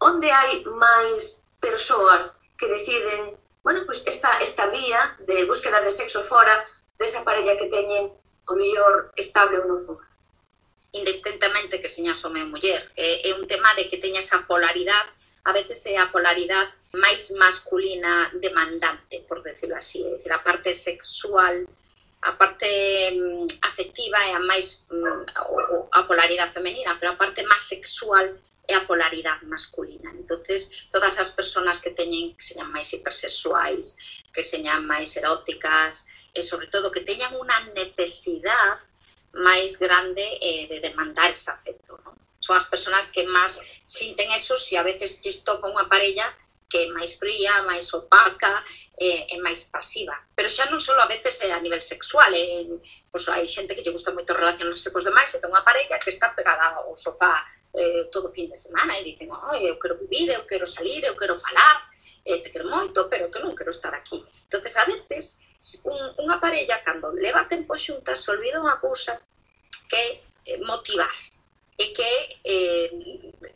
Onde 0.00 0.32
hai 0.32 0.64
máis 0.66 1.46
persoas 1.60 2.40
que 2.56 2.66
deciden, 2.66 3.36
bueno, 3.62 3.84
pois 3.84 4.00
pues 4.02 4.16
esta, 4.16 4.40
esta 4.40 4.66
vía 4.72 5.14
de 5.22 5.44
búsqueda 5.44 5.84
de 5.84 5.92
sexo 5.92 6.24
fora 6.24 6.64
desa 6.98 7.22
parella 7.22 7.54
que 7.60 7.70
teñen 7.70 8.10
o 8.48 8.52
mellor 8.56 9.12
estable 9.14 9.60
ou 9.60 9.68
non 9.68 9.84
fora 9.84 10.07
indistintamente 10.92 11.80
que 11.80 11.88
señas 11.88 12.24
home 12.24 12.42
ou 12.42 12.48
muller. 12.48 12.92
É, 12.96 13.28
é 13.28 13.34
un 13.34 13.46
tema 13.46 13.74
de 13.74 13.88
que 13.88 14.00
teña 14.00 14.20
esa 14.20 14.44
polaridade, 14.46 15.10
a 15.44 15.52
veces 15.52 15.84
é 15.86 15.96
a 15.96 16.10
polaridade 16.12 16.72
máis 16.92 17.30
masculina 17.36 18.32
demandante, 18.40 19.24
por 19.28 19.42
decirlo 19.42 19.76
así, 19.76 20.00
é 20.00 20.16
dicir, 20.16 20.32
a 20.32 20.40
parte 20.40 20.72
sexual 20.72 21.68
a 22.22 22.32
parte 22.32 22.66
mm, 23.14 23.46
afectiva 23.62 24.18
é 24.18 24.34
a 24.34 24.40
máis 24.40 24.86
mm, 24.90 25.22
a 25.92 26.02
polaridade 26.02 26.52
femenina, 26.52 26.98
pero 26.98 27.12
a 27.12 27.16
parte 27.16 27.46
máis 27.46 27.62
sexual 27.62 28.34
é 28.66 28.74
a 28.74 28.84
polaridade 28.84 29.46
masculina. 29.46 30.10
Entonces, 30.10 30.88
todas 30.90 31.18
as 31.18 31.30
persoas 31.30 31.78
que 31.80 31.94
teñen 31.94 32.34
que 32.34 32.42
señan 32.42 32.72
máis 32.74 32.90
hipersexuais, 32.92 33.96
que 34.34 34.42
señan 34.42 34.84
máis 34.84 35.14
eróticas, 35.16 36.10
e 36.34 36.42
sobre 36.42 36.66
todo 36.66 36.92
que 36.92 37.06
teñan 37.06 37.34
unha 37.38 37.70
necesidade 37.72 38.90
máis 39.38 39.78
grande 39.78 40.26
eh, 40.42 40.66
de 40.66 40.78
demandar 40.82 41.30
ese 41.32 41.50
afecto. 41.50 41.98
Non? 42.04 42.14
Son 42.38 42.54
as 42.54 42.66
persoas 42.66 43.10
que 43.10 43.26
máis 43.26 43.62
sinten 43.86 44.30
eso 44.34 44.54
se 44.58 44.72
si 44.72 44.74
a 44.76 44.86
veces 44.86 45.22
te 45.22 45.30
toca 45.42 45.70
unha 45.70 45.86
parella 45.86 46.28
que 46.68 46.84
é 46.84 46.92
máis 46.92 47.16
fría, 47.16 47.64
máis 47.64 47.88
opaca, 47.96 48.60
eh, 49.00 49.24
é 49.32 49.36
máis 49.40 49.64
pasiva. 49.72 50.12
Pero 50.36 50.52
xa 50.52 50.68
non 50.68 50.84
só 50.84 50.92
a 51.00 51.08
veces 51.08 51.40
é 51.40 51.48
a 51.48 51.64
nivel 51.64 51.80
sexual, 51.80 52.28
eh, 52.36 52.44
é, 52.44 52.76
pois 53.08 53.24
hai 53.32 53.48
xente 53.48 53.72
que 53.72 53.80
lle 53.80 53.96
gusta 53.96 54.12
moito 54.12 54.36
relacionarse 54.36 54.92
cos 54.92 55.08
demais 55.08 55.32
e 55.32 55.40
ten 55.40 55.48
unha 55.48 55.64
parella 55.64 55.96
que 55.96 56.12
está 56.12 56.28
pegada 56.36 56.84
ao 56.84 56.92
sofá 56.92 57.40
eh, 57.72 58.12
todo 58.12 58.28
fin 58.28 58.52
de 58.52 58.56
semana 58.56 58.92
e 59.00 59.04
dicen, 59.04 59.32
oh, 59.32 59.56
eu 59.56 59.80
quero 59.80 59.96
vivir, 59.96 60.28
eu 60.28 60.44
quero 60.44 60.68
salir, 60.68 61.00
eu 61.04 61.16
quero 61.16 61.40
falar, 61.40 61.88
eh, 62.24 62.38
te 62.44 62.52
quero 62.52 62.68
moito, 62.68 63.08
pero 63.08 63.32
que 63.32 63.40
non 63.40 63.56
quero 63.56 63.72
estar 63.72 63.94
aquí. 63.96 64.20
entonces 64.44 64.76
a 64.76 64.84
veces 64.84 65.40
un, 65.84 65.98
unha 66.22 66.38
parella 66.38 66.82
cando 66.86 67.10
leva 67.10 67.50
tempo 67.50 67.74
xuntas 67.74 68.22
se 68.22 68.30
olvida 68.30 68.62
unha 68.62 68.78
cousa 68.78 69.18
que 69.90 70.02
é 70.46 70.54
motivar 70.64 71.14
e 71.78 71.94
que 71.94 72.12
eh, 72.42 72.90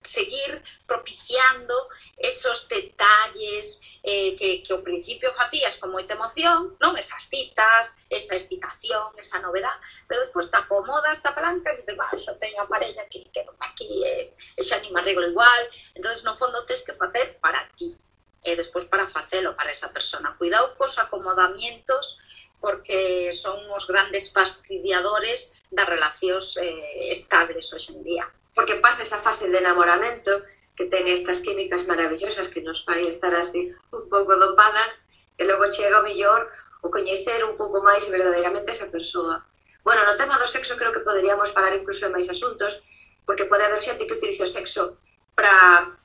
seguir 0.02 0.62
propiciando 0.86 1.74
esos 2.16 2.68
detalles 2.68 3.82
eh, 4.02 4.36
que, 4.38 4.62
que 4.62 4.72
ao 4.72 4.82
principio 4.86 5.34
facías 5.34 5.74
con 5.74 5.90
moita 5.90 6.14
emoción, 6.14 6.78
non? 6.78 6.94
Esas 6.94 7.26
citas, 7.26 7.98
esa 8.06 8.38
excitación, 8.38 9.10
esa 9.18 9.42
novedad, 9.42 9.74
pero 10.06 10.22
despois 10.22 10.46
te 10.46 10.54
acomodas, 10.54 11.18
te 11.18 11.34
apalancas 11.34 11.82
e 11.82 11.86
te 11.86 11.98
vas, 11.98 12.14
xa 12.14 12.38
teño 12.38 12.62
a 12.62 12.70
parella 12.70 13.10
que 13.10 13.26
quedo 13.34 13.58
aquí 13.58 13.90
e, 14.06 14.30
eh, 14.30 14.58
e 14.58 14.62
xa 14.62 14.78
ni 14.78 14.94
me 14.94 15.02
arreglo 15.02 15.26
igual, 15.26 15.62
entonces 15.98 16.22
no 16.22 16.38
fondo 16.38 16.62
tens 16.62 16.86
que 16.86 16.94
facer 16.94 17.42
para 17.42 17.66
ti, 17.74 17.98
eh, 18.42 18.56
despois 18.56 18.84
para 18.84 19.06
facelo 19.06 19.54
para 19.56 19.70
esa 19.70 19.92
persona. 19.94 20.34
Cuidado 20.36 20.74
cos 20.76 20.98
acomodamientos 20.98 22.18
porque 22.62 23.32
son 23.34 23.58
os 23.74 23.86
grandes 23.90 24.30
fastidiadores 24.30 25.54
das 25.70 25.88
relacións 25.88 26.54
eh, 26.58 27.10
estables 27.10 27.70
hoxe 27.74 27.90
en 27.94 28.02
día. 28.06 28.26
Porque 28.54 28.78
pasa 28.78 29.02
esa 29.02 29.18
fase 29.18 29.50
de 29.50 29.58
enamoramento 29.58 30.46
que 30.76 30.86
ten 30.86 31.06
estas 31.10 31.40
químicas 31.42 31.84
maravillosas 31.90 32.48
que 32.48 32.62
nos 32.62 32.86
fai 32.86 33.06
estar 33.06 33.34
así 33.34 33.74
un 33.90 34.06
pouco 34.08 34.38
dopadas 34.38 35.04
e 35.36 35.42
logo 35.44 35.68
chega 35.74 36.00
o 36.00 36.06
millor 36.06 36.48
o 36.82 36.90
coñecer 36.90 37.42
un 37.44 37.58
pouco 37.58 37.82
máis 37.82 38.06
verdadeiramente 38.10 38.72
esa 38.72 38.90
persoa. 38.90 39.42
Bueno, 39.82 40.06
no 40.06 40.14
tema 40.14 40.38
do 40.38 40.46
sexo 40.46 40.78
creo 40.78 40.94
que 40.94 41.02
poderíamos 41.02 41.50
falar 41.50 41.74
incluso 41.74 42.06
de 42.06 42.14
máis 42.14 42.30
asuntos, 42.30 42.82
porque 43.26 43.50
pode 43.50 43.66
haber 43.66 43.82
xente 43.82 44.06
que 44.06 44.18
utilice 44.18 44.46
o 44.46 44.50
sexo 44.50 44.98
para 45.34 45.98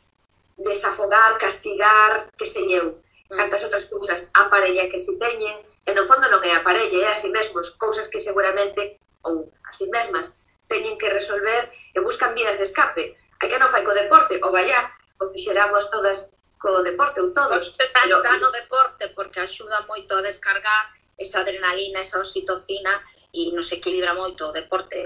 desafogar, 0.58 1.38
castigar, 1.38 2.34
que 2.38 2.46
sei 2.46 2.74
eu, 2.74 3.02
cantas 3.30 3.62
mm. 3.62 3.66
outras 3.66 3.86
cousas, 3.86 4.30
a 4.34 4.50
parella 4.50 4.90
que 4.90 5.00
se 5.00 5.14
teñen, 5.22 5.62
e 5.86 5.92
no 5.94 6.04
fondo 6.10 6.26
non 6.28 6.42
é 6.42 6.52
a 6.58 6.66
parella, 6.66 6.98
é 7.06 7.08
a 7.14 7.16
si 7.16 7.30
mesmos, 7.30 7.78
cousas 7.78 8.10
que 8.10 8.20
seguramente, 8.20 8.98
ou 9.22 9.54
a 9.64 9.72
si 9.72 9.86
mesmas, 9.94 10.34
teñen 10.68 10.98
que 10.98 11.14
resolver 11.14 11.70
e 11.94 12.00
buscan 12.02 12.34
vías 12.34 12.58
de 12.58 12.66
escape. 12.66 13.16
Hai 13.40 13.48
que 13.48 13.62
non 13.62 13.72
fai 13.72 13.86
co 13.86 13.94
deporte, 13.94 14.42
o 14.42 14.50
gallá, 14.50 14.92
o 15.22 15.30
fixeramos 15.30 15.88
todas 15.94 16.34
co 16.58 16.82
deporte 16.82 17.22
ou 17.22 17.32
todos. 17.32 17.70
Pois 17.70 17.92
Pero... 17.94 18.22
sano 18.22 18.50
deporte 18.52 19.14
porque 19.14 19.40
axuda 19.40 19.86
moito 19.86 20.18
a 20.18 20.26
descargar 20.26 20.90
esa 21.18 21.42
adrenalina, 21.42 22.02
esa 22.02 22.20
oxitocina 22.20 23.02
e 23.34 23.54
nos 23.54 23.70
equilibra 23.72 24.18
moito 24.18 24.50
o 24.50 24.56
deporte 24.56 24.98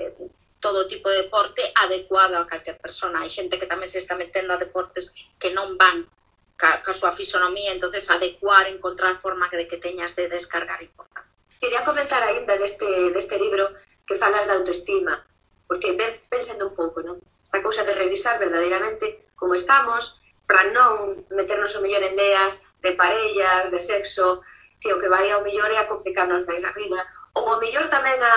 todo 0.62 0.88
tipo 0.88 1.10
de 1.10 1.28
deporte 1.28 1.74
adecuado 1.76 2.38
a 2.38 2.48
calquer 2.48 2.78
persona. 2.78 3.20
Hai 3.20 3.34
xente 3.34 3.60
que 3.60 3.68
tamén 3.68 3.90
se 3.90 4.00
está 4.00 4.14
metendo 4.16 4.54
a 4.54 4.62
deportes 4.62 5.12
que 5.42 5.50
non 5.52 5.76
van 5.76 6.08
ca, 6.56 6.86
ca 6.86 6.94
súa 6.94 7.12
fisonomía, 7.18 7.74
entonces 7.74 8.08
adecuar, 8.08 8.70
encontrar 8.70 9.18
forma 9.18 9.50
de 9.50 9.66
que 9.68 9.82
teñas 9.82 10.14
de 10.16 10.30
descargar 10.30 10.80
importante. 10.86 11.28
Quería 11.58 11.84
comentar 11.84 12.22
ainda 12.22 12.56
deste, 12.56 13.12
deste 13.12 13.42
libro 13.42 13.74
que 14.06 14.16
falas 14.16 14.46
da 14.46 14.56
autoestima, 14.62 15.26
porque 15.66 15.98
ven 15.98 16.14
pensando 16.30 16.70
un 16.70 16.76
pouco, 16.78 17.02
non? 17.02 17.18
Esta 17.42 17.60
cousa 17.66 17.82
de 17.82 17.98
revisar 17.98 18.38
verdadeiramente 18.38 19.34
como 19.34 19.58
estamos, 19.58 20.22
para 20.46 20.70
non 20.70 21.26
meternos 21.34 21.74
o 21.74 21.82
mellor 21.82 22.06
en 22.06 22.14
leas 22.14 22.62
de 22.86 22.94
parellas, 22.94 23.74
de 23.74 23.82
sexo, 23.82 24.46
que 24.78 24.94
o 24.94 25.02
que 25.02 25.10
vai 25.10 25.26
ao 25.34 25.42
mellor 25.42 25.74
é 25.74 25.82
a 25.82 25.90
complicarnos 25.90 26.46
máis 26.46 26.62
a 26.62 26.76
vida, 26.78 27.02
ou 27.34 27.58
o 27.58 27.60
mellor 27.62 27.90
tamén 27.90 28.20
a, 28.22 28.36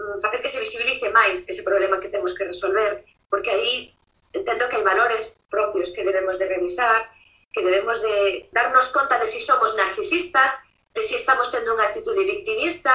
Mm, 0.00 0.20
facer 0.20 0.40
que 0.40 0.48
se 0.48 0.60
visibilice 0.60 1.12
máis 1.12 1.44
ese 1.44 1.60
problema 1.60 2.00
que 2.00 2.08
temos 2.08 2.32
que 2.32 2.48
resolver, 2.48 3.04
porque 3.28 3.52
aí 3.52 3.92
entendo 4.32 4.68
que 4.68 4.80
hai 4.80 4.86
valores 4.86 5.36
propios 5.52 5.92
que 5.92 6.06
debemos 6.08 6.40
de 6.40 6.48
revisar, 6.48 7.12
que 7.52 7.60
debemos 7.60 8.00
de 8.00 8.48
darnos 8.48 8.88
conta 8.88 9.20
de 9.20 9.28
si 9.28 9.44
somos 9.44 9.76
narcisistas, 9.76 10.56
de 10.96 11.04
si 11.04 11.20
estamos 11.20 11.52
tendo 11.52 11.76
unha 11.76 11.84
actitude 11.92 12.24
victimista, 12.24 12.94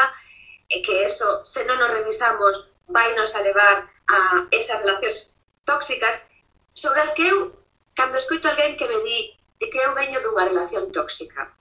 e 0.65 0.81
que 0.81 1.05
eso, 1.05 1.45
se 1.45 1.61
non 1.69 1.77
nos 1.77 1.93
revisamos, 1.93 2.73
vai 2.89 3.13
nos 3.13 3.37
a 3.37 3.45
levar 3.45 3.85
a 4.09 4.49
esas 4.49 4.81
relacións 4.81 5.37
tóxicas, 5.61 6.25
sobre 6.73 7.05
as 7.05 7.13
que 7.13 7.29
eu, 7.29 7.53
cando 7.93 8.17
escoito 8.17 8.49
alguén 8.49 8.73
que 8.73 8.89
me 8.89 8.97
di 9.05 9.37
que 9.61 9.77
eu 9.77 9.93
veño 9.93 10.25
dunha 10.25 10.49
relación 10.49 10.89
tóxica, 10.89 11.53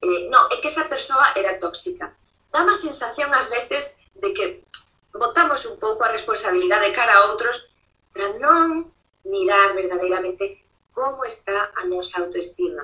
eh, 0.00 0.32
non, 0.32 0.48
é 0.48 0.56
que 0.64 0.72
esa 0.72 0.88
persoa 0.88 1.36
era 1.36 1.60
tóxica. 1.60 2.16
Dá 2.48 2.64
má 2.64 2.72
sensación 2.72 3.28
ás 3.36 3.52
veces 3.52 3.98
de 4.16 4.32
que 4.32 4.67
botamos 5.12 5.64
un 5.66 5.78
pouco 5.78 6.04
a 6.04 6.12
responsabilidade 6.12 6.92
cara 6.92 7.16
a 7.16 7.24
outros 7.32 7.70
para 8.12 8.34
non 8.36 8.92
mirar 9.24 9.72
verdadeiramente 9.72 10.64
como 10.92 11.24
está 11.24 11.70
a 11.76 11.84
nosa 11.86 12.20
autoestima. 12.20 12.82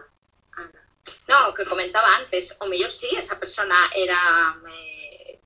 Ana. 0.55 0.81
No, 1.29 1.51
o 1.51 1.55
que 1.55 1.67
comentaba 1.67 2.17
antes, 2.17 2.55
o 2.61 2.67
mellor 2.67 2.91
sí, 2.91 3.11
esa 3.17 3.37
persona 3.39 3.91
era 3.95 4.55
eh, 4.71 5.41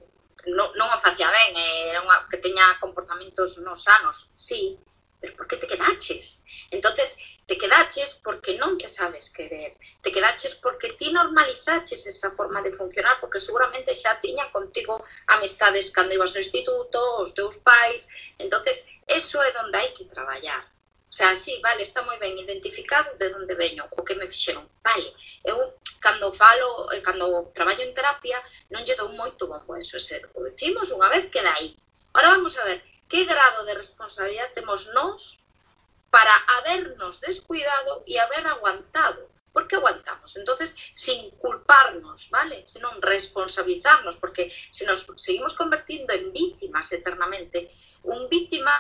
non, 0.52 0.68
non 0.76 0.88
o 0.92 0.98
facía 1.00 1.32
ben, 1.32 1.52
eh, 1.56 1.90
era 1.90 2.04
unha 2.04 2.28
que 2.28 2.38
teña 2.38 2.76
comportamentos 2.78 3.58
non 3.64 3.74
sanos, 3.74 4.30
sí, 4.36 4.76
pero 5.18 5.34
por 5.34 5.48
que 5.48 5.58
te 5.58 5.66
quedaches? 5.66 6.44
Entonces, 6.70 7.18
te 7.48 7.56
quedaches 7.56 8.20
porque 8.22 8.60
non 8.60 8.76
te 8.76 8.92
sabes 8.92 9.32
querer, 9.32 9.72
te 10.04 10.12
quedaches 10.12 10.60
porque 10.60 10.92
ti 11.00 11.08
normalizaches 11.08 12.04
esa 12.04 12.36
forma 12.36 12.60
de 12.60 12.76
funcionar, 12.76 13.16
porque 13.24 13.40
seguramente 13.40 13.96
xa 13.96 14.20
tiña 14.20 14.52
contigo 14.52 15.00
amistades 15.32 15.88
cando 15.88 16.12
ibas 16.12 16.36
ao 16.36 16.44
instituto, 16.44 17.00
os 17.24 17.32
teus 17.32 17.56
pais, 17.64 18.04
entonces 18.36 18.84
eso 19.08 19.40
é 19.40 19.48
onde 19.64 19.80
hai 19.80 19.96
que 19.96 20.04
traballar. 20.04 20.60
O 21.08 21.14
sea, 21.18 21.32
sí, 21.32 21.56
vale, 21.64 21.80
está 21.80 22.04
moi 22.04 22.20
ben 22.20 22.36
identificado 22.36 23.16
de 23.16 23.32
onde 23.32 23.56
veño, 23.56 23.88
o 23.96 24.04
que 24.04 24.12
me 24.12 24.28
fixeron. 24.28 24.68
Vale, 24.84 25.08
eu 25.40 25.80
cando 26.04 26.28
falo, 26.36 26.92
eh, 26.92 27.00
cando 27.00 27.48
traballo 27.56 27.80
en 27.80 27.96
terapia, 27.96 28.44
non 28.68 28.84
lle 28.84 28.92
dou 28.92 29.08
moito 29.16 29.48
bajo 29.48 29.72
a 29.72 29.80
eso, 29.80 29.96
ese, 29.96 30.20
o 30.36 30.44
decimos 30.44 30.92
unha 30.92 31.08
vez 31.08 31.32
que 31.32 31.40
dai. 31.40 31.72
Ahora 32.12 32.36
vamos 32.36 32.60
a 32.60 32.68
ver, 32.68 32.84
que 33.08 33.24
grado 33.24 33.64
de 33.64 33.72
responsabilidade 33.72 34.52
temos 34.52 34.92
nós 34.92 35.40
para 36.10 36.34
habernos 36.56 37.20
descuidado 37.20 38.02
e 38.06 38.18
haber 38.18 38.46
aguantado. 38.46 39.28
Por 39.52 39.66
que 39.66 39.76
aguantamos? 39.76 40.36
Entonces, 40.36 40.76
sin 40.94 41.30
culparnos, 41.32 42.30
vale? 42.30 42.66
Senón 42.66 43.02
responsabilizarnos, 43.02 44.16
porque 44.16 44.52
se 44.70 44.86
nos 44.86 45.06
seguimos 45.16 45.54
convertindo 45.54 46.12
en 46.12 46.32
víctimas 46.32 46.92
eternamente. 46.92 47.70
Un 48.04 48.28
víctima 48.28 48.72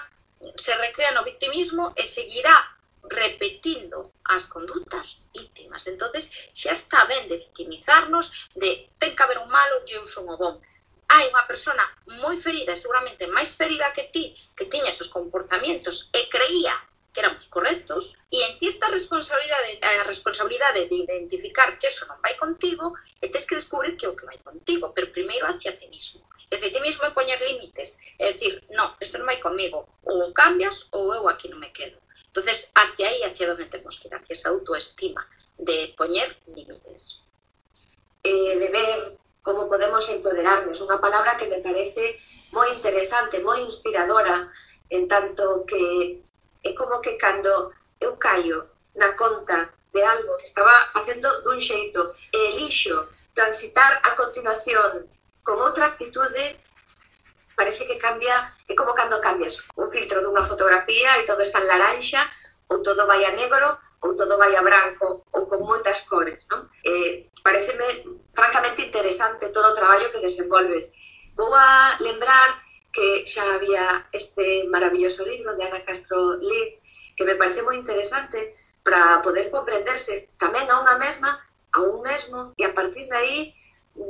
se 0.56 0.76
recrea 0.76 1.10
no 1.12 1.24
victimismo 1.24 1.92
e 1.96 2.04
seguirá 2.04 2.78
repetindo 3.02 4.12
as 4.24 4.46
conductas 4.46 5.24
víctimas. 5.32 5.86
Entonces, 5.86 6.30
xa 6.52 6.72
está 6.72 7.04
ben 7.06 7.26
de 7.28 7.38
victimizarnos, 7.38 8.32
de 8.54 8.90
ten 8.98 9.16
que 9.16 9.22
haber 9.22 9.38
un 9.38 9.48
malo 9.48 9.82
e 9.86 9.96
eu 9.96 10.04
son 10.04 10.28
o 10.28 10.36
bon. 10.36 10.60
Hai 11.08 11.32
unha 11.32 11.48
persona 11.48 11.82
moi 12.20 12.36
ferida, 12.36 12.76
seguramente 12.76 13.24
máis 13.26 13.56
ferida 13.56 13.90
que 13.96 14.12
ti, 14.12 14.36
que 14.52 14.68
tiña 14.68 14.92
esos 14.92 15.08
comportamientos 15.08 16.12
e 16.12 16.28
creía 16.28 16.76
que 17.18 17.26
éramos 17.26 17.50
correctos, 17.50 18.14
e 18.30 18.46
en 18.46 18.54
ti 18.62 18.70
está 18.70 18.86
a 18.86 18.94
responsabilidade, 18.94 19.82
a 19.82 20.06
responsabilidade 20.06 20.86
de 20.86 21.02
identificar 21.02 21.74
que 21.74 21.90
eso 21.90 22.06
non 22.06 22.22
vai 22.22 22.38
contigo 22.38 22.94
e 23.18 23.26
tens 23.26 23.42
que 23.42 23.58
descubrir 23.58 23.98
que 23.98 24.06
é 24.06 24.10
o 24.10 24.14
que 24.14 24.22
vai 24.22 24.38
contigo, 24.38 24.94
pero 24.94 25.10
primeiro 25.10 25.50
hacia 25.50 25.74
ti 25.74 25.90
mismo. 25.90 26.22
E 26.46 26.54
hacia 26.54 26.70
ti 26.70 26.78
mismo 26.78 27.02
é 27.02 27.10
poñer 27.10 27.42
límites, 27.42 27.98
é 28.22 28.30
dicir, 28.30 28.62
non, 28.70 28.94
isto 29.02 29.18
non 29.18 29.26
vai 29.26 29.42
comigo, 29.42 29.82
ou 30.06 30.30
cambias 30.30 30.86
ou 30.94 31.10
eu 31.10 31.26
aquí 31.26 31.50
non 31.50 31.58
me 31.58 31.74
quedo. 31.74 31.98
entonces 32.30 32.70
hacia 32.70 33.08
aí, 33.08 33.24
hacia 33.24 33.50
onde 33.50 33.66
temos 33.66 33.98
que 33.98 34.06
ir, 34.06 34.14
hacia 34.14 34.34
esa 34.34 34.50
autoestima 34.50 35.26
de 35.58 35.92
poñer 35.98 36.38
límites. 36.46 37.18
Eh, 38.22 38.54
de 38.62 38.68
ver 38.70 39.18
como 39.42 39.66
podemos 39.66 40.06
empoderarnos, 40.06 40.78
unha 40.86 41.02
palabra 41.02 41.34
que 41.34 41.50
me 41.50 41.58
parece 41.58 42.22
moi 42.54 42.70
interesante, 42.70 43.42
moi 43.42 43.58
inspiradora, 43.66 44.54
en 44.86 45.08
tanto 45.10 45.66
que 45.66 46.22
é 46.64 46.72
como 46.72 47.00
que 47.00 47.16
cando 47.16 47.72
eu 48.00 48.16
caio 48.16 48.68
na 48.94 49.12
conta 49.14 49.70
de 49.92 50.02
algo 50.02 50.36
que 50.38 50.46
estaba 50.46 50.88
facendo 50.92 51.28
dun 51.42 51.60
xeito 51.60 52.14
e 52.32 52.38
elixo 52.54 53.08
transitar 53.34 54.00
a 54.02 54.14
continuación 54.14 55.08
con 55.42 55.58
outra 55.62 55.86
actitude 55.86 56.58
parece 57.58 57.84
que 57.86 57.98
cambia, 57.98 58.54
é 58.70 58.74
como 58.78 58.94
cando 58.94 59.18
cambias 59.18 59.66
un 59.74 59.90
filtro 59.90 60.22
dunha 60.22 60.46
fotografía 60.46 61.18
e 61.18 61.26
todo 61.26 61.42
está 61.42 61.58
en 61.58 61.66
laranxa, 61.66 62.22
ou 62.70 62.86
todo 62.86 63.02
vai 63.10 63.26
a 63.26 63.34
negro, 63.34 63.74
ou 63.98 64.14
todo 64.14 64.38
vai 64.38 64.54
a 64.54 64.62
branco, 64.62 65.26
ou 65.34 65.50
con 65.50 65.66
moitas 65.66 66.06
cores, 66.06 66.46
non? 66.46 66.70
Eh, 66.86 67.26
pareceme 67.42 68.06
francamente 68.30 68.86
interesante 68.86 69.50
todo 69.50 69.74
o 69.74 69.78
traballo 69.78 70.06
que 70.14 70.22
desenvolves. 70.22 70.94
Vou 71.34 71.50
a 71.50 71.98
lembrar 71.98 72.62
que 72.92 73.26
xa 73.26 73.54
había 73.54 74.08
este 74.12 74.64
maravilloso 74.68 75.24
libro 75.26 75.54
de 75.56 75.64
Ana 75.64 75.84
Castro 75.84 76.36
Lid, 76.36 76.80
que 77.16 77.24
me 77.24 77.36
parece 77.36 77.62
moi 77.62 77.76
interesante 77.76 78.54
para 78.86 79.20
poder 79.20 79.50
comprenderse 79.50 80.32
tamén 80.40 80.66
a 80.70 80.80
unha 80.80 80.96
mesma, 80.96 81.30
a 81.74 81.78
un 81.84 82.00
mesmo, 82.00 82.54
e 82.56 82.62
a 82.64 82.72
partir 82.72 83.04
de 83.10 83.16
aí 83.16 83.38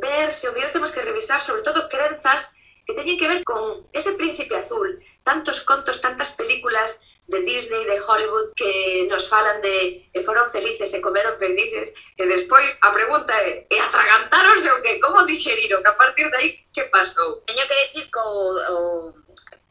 ver 0.02 0.36
se 0.36 0.46
o 0.48 0.52
mellor 0.52 0.70
temos 0.70 0.92
que 0.92 1.02
revisar 1.02 1.40
sobre 1.40 1.64
todo 1.64 1.88
crenzas 1.88 2.52
que 2.86 2.94
teñen 2.94 3.18
que 3.18 3.28
ver 3.28 3.42
con 3.44 3.88
ese 3.92 4.16
príncipe 4.16 4.56
azul, 4.56 5.00
tantos 5.24 5.60
contos, 5.60 6.00
tantas 6.00 6.32
películas, 6.32 7.00
de 7.28 7.42
Disney, 7.44 7.84
de 7.84 8.00
Hollywood, 8.00 8.52
que 8.56 9.06
nos 9.08 9.28
falan 9.28 9.60
de 9.60 10.08
e 10.10 10.18
foron 10.24 10.48
felices 10.48 10.92
e 10.96 11.04
comeron 11.04 11.36
perdices, 11.36 11.92
e 12.16 12.24
despois 12.24 12.72
a 12.80 12.90
pregunta 12.90 13.36
é, 13.36 13.68
e 13.68 13.76
atragantaronse 13.78 14.68
o 14.72 14.80
que? 14.80 14.98
Como 14.98 15.28
dixeriron? 15.28 15.84
Que 15.84 15.92
a 15.92 16.00
partir 16.00 16.26
de 16.32 16.36
aí, 16.36 16.50
que 16.72 16.88
pasou? 16.88 17.44
Teño 17.44 17.68
que 17.68 17.80
decir 17.84 18.08
que 18.08 18.18
o, 18.18 18.56
o 18.56 19.27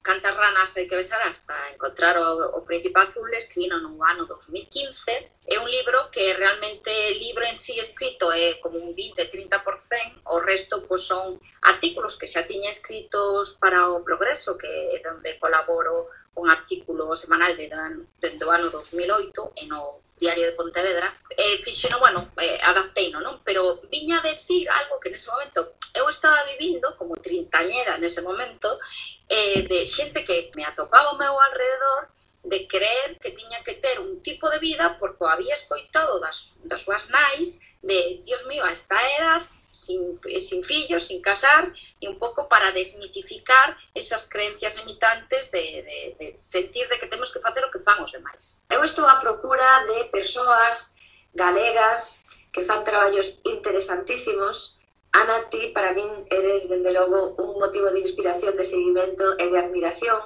cantas 0.07 0.37
ranas 0.39 0.71
hai 0.79 0.87
que 0.87 0.95
besar 0.95 1.19
hasta 1.27 1.51
encontrar 1.75 2.15
o, 2.15 2.55
o 2.55 2.63
Príncipe 2.63 2.95
Azul 2.95 3.27
escribino 3.35 3.75
no 3.83 3.99
ano 3.99 4.23
2015. 4.23 5.11
É 5.43 5.59
un 5.59 5.67
libro 5.67 6.07
que 6.07 6.31
realmente 6.31 6.91
libro 7.19 7.43
en 7.43 7.59
sí 7.59 7.75
escrito 7.75 8.31
é 8.31 8.55
como 8.63 8.79
un 8.79 8.95
20-30%, 8.95 10.23
o 10.31 10.39
resto 10.39 10.87
pois, 10.87 11.03
son 11.03 11.43
artículos 11.59 12.15
que 12.15 12.31
xa 12.31 12.47
tiña 12.47 12.71
escritos 12.71 13.59
para 13.59 13.91
o 13.91 13.99
Progreso, 14.07 14.55
que 14.55 14.71
é 14.95 15.03
onde 15.11 15.35
colaboro 15.43 16.07
un 16.39 16.47
artículo 16.47 17.11
semanal 17.19 17.51
de, 17.59 17.67
de, 17.67 18.29
do 18.39 18.47
ano 18.47 18.71
2008 18.71 19.59
e 19.59 19.67
no 19.67 20.06
Diario 20.17 20.45
de 20.45 20.53
Pontevedra, 20.53 21.15
eh, 21.29 21.57
fixeno, 21.63 21.99
bueno, 21.99 22.31
eh, 22.41 22.59
adapteino, 22.63 23.21
non? 23.21 23.41
Pero 23.45 23.77
viña 23.89 24.19
a 24.19 24.25
decir 24.25 24.65
algo 24.69 24.99
que 24.99 25.13
nese 25.13 25.29
momento 25.29 25.77
eu 25.93 26.09
estaba 26.09 26.43
vivindo 26.45 26.95
como 26.97 27.17
trintañera 27.17 27.97
nese 27.97 28.21
momento 28.21 28.81
eh, 29.29 29.61
de 29.69 29.85
xente 29.85 30.25
que 30.25 30.49
me 30.57 30.65
atopaba 30.65 31.09
ao 31.09 31.17
meu 31.21 31.37
alrededor 31.37 32.09
de 32.43 32.65
creer 32.65 33.19
que 33.21 33.31
tiña 33.31 33.61
que 33.63 33.75
ter 33.75 33.99
un 33.99 34.21
tipo 34.21 34.49
de 34.49 34.59
vida 34.59 34.97
porque 34.99 35.23
o 35.23 35.27
había 35.27 35.53
escoitado 35.53 36.19
das, 36.19 36.57
das 36.63 36.81
súas 36.81 37.09
nais 37.09 37.59
de, 37.83 38.21
dios 38.23 38.45
mío, 38.47 38.63
a 38.65 38.71
esta 38.71 38.97
edad 39.17 39.41
sin, 39.77 40.17
sin 40.41 40.63
fillos, 40.63 41.03
sin 41.05 41.21
casar, 41.21 41.71
y 41.99 42.07
un 42.07 42.17
pouco 42.17 42.49
para 42.49 42.71
desmitificar 42.71 43.77
esas 43.93 44.27
creencias 44.27 44.75
limitantes 44.77 45.51
de, 45.51 45.59
de, 45.87 46.15
de 46.19 46.35
sentir 46.35 46.89
de 46.89 46.97
que 46.97 47.05
temos 47.05 47.31
que 47.31 47.39
facer 47.39 47.63
o 47.63 47.71
que 47.71 47.79
fan 47.79 48.01
os 48.01 48.11
demais. 48.11 48.65
Eu 48.73 48.81
estou 48.81 49.05
a 49.05 49.21
procura 49.21 49.69
de 49.85 50.09
persoas 50.09 50.97
galegas 51.33 52.25
que 52.49 52.65
fan 52.65 52.81
traballos 52.81 53.37
interesantísimos. 53.45 54.81
Ana, 55.13 55.45
ti 55.53 55.69
para 55.77 55.93
min 55.93 56.25
eres, 56.33 56.65
dende 56.65 56.89
logo, 56.89 57.37
un 57.37 57.61
motivo 57.61 57.93
de 57.93 58.01
inspiración, 58.01 58.57
de 58.57 58.65
seguimento 58.65 59.37
e 59.37 59.45
de 59.45 59.61
admiración. 59.61 60.17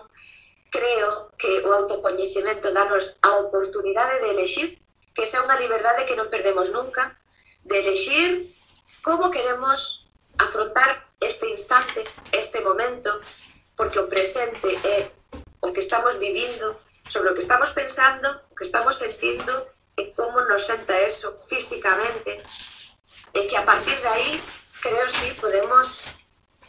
Creo 0.71 1.35
que 1.35 1.59
o 1.67 1.75
autocoñecemento 1.75 2.71
danos 2.71 3.19
a 3.19 3.35
oportunidade 3.43 4.23
de 4.23 4.31
elegir, 4.31 4.79
que 5.11 5.27
esa 5.27 5.39
é 5.39 5.43
unha 5.43 5.59
liberdade 5.59 6.07
que 6.07 6.15
non 6.15 6.31
perdemos 6.31 6.71
nunca, 6.71 7.19
de 7.67 7.75
elegir 7.83 8.55
como 9.03 9.31
queremos 9.31 10.07
afrontar 10.37 11.09
este 11.19 11.49
instante, 11.49 12.03
este 12.31 12.61
momento, 12.61 13.21
porque 13.75 13.99
o 13.99 14.09
presente 14.09 14.69
é 14.85 15.11
o 15.61 15.73
que 15.73 15.81
estamos 15.81 16.17
vivindo, 16.17 16.79
sobre 17.11 17.31
o 17.31 17.33
que 17.33 17.41
estamos 17.41 17.71
pensando, 17.71 18.41
o 18.49 18.55
que 18.55 18.63
estamos 18.63 18.95
sentindo 18.95 19.67
e 19.97 20.15
como 20.15 20.41
nos 20.47 20.63
senta 20.65 20.95
eso 21.01 21.35
físicamente 21.49 22.39
e 23.33 23.47
que 23.47 23.57
a 23.57 23.65
partir 23.65 23.99
de 23.99 24.07
aí 24.07 24.41
creo 24.79 25.09
si 25.09 25.35
podemos 25.35 26.01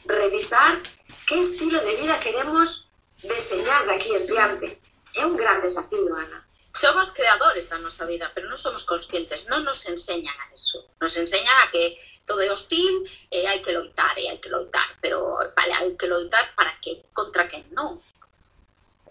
revisar 0.05 0.83
que 1.27 1.41
estilo 1.41 1.79
de 1.81 1.95
vida 1.97 2.19
queremos 2.19 2.91
deseñar 3.23 3.87
de 3.87 3.95
aquí 3.95 4.15
en 4.15 4.27
diante. 4.27 4.83
É 5.15 5.27
un 5.27 5.37
gran 5.37 5.61
desafío, 5.61 6.15
Ana. 6.17 6.42
Somos 6.73 7.13
creadores 7.13 7.69
da 7.69 7.79
nosa 7.79 8.09
vida, 8.09 8.33
pero 8.33 8.49
non 8.49 8.57
somos 8.57 8.89
conscientes, 8.89 9.45
non 9.47 9.61
nos 9.61 9.85
enseñan 9.85 10.33
a 10.33 10.47
eso. 10.57 10.89
Nos 10.97 11.13
enseñan 11.21 11.53
a 11.61 11.69
que 11.69 12.01
todo 12.25 12.41
é 12.41 12.49
hostil 12.49 13.05
e 13.29 13.45
hai 13.45 13.61
que 13.61 13.77
loitar, 13.77 14.17
e 14.17 14.33
hai 14.33 14.41
que 14.41 14.49
loitar, 14.49 14.97
pero 15.05 15.37
vale, 15.53 15.73
hai 15.77 15.93
que 16.01 16.09
loitar 16.09 16.57
para 16.57 16.81
que 16.81 17.13
contra 17.13 17.45
quen 17.45 17.69
non. 17.77 18.01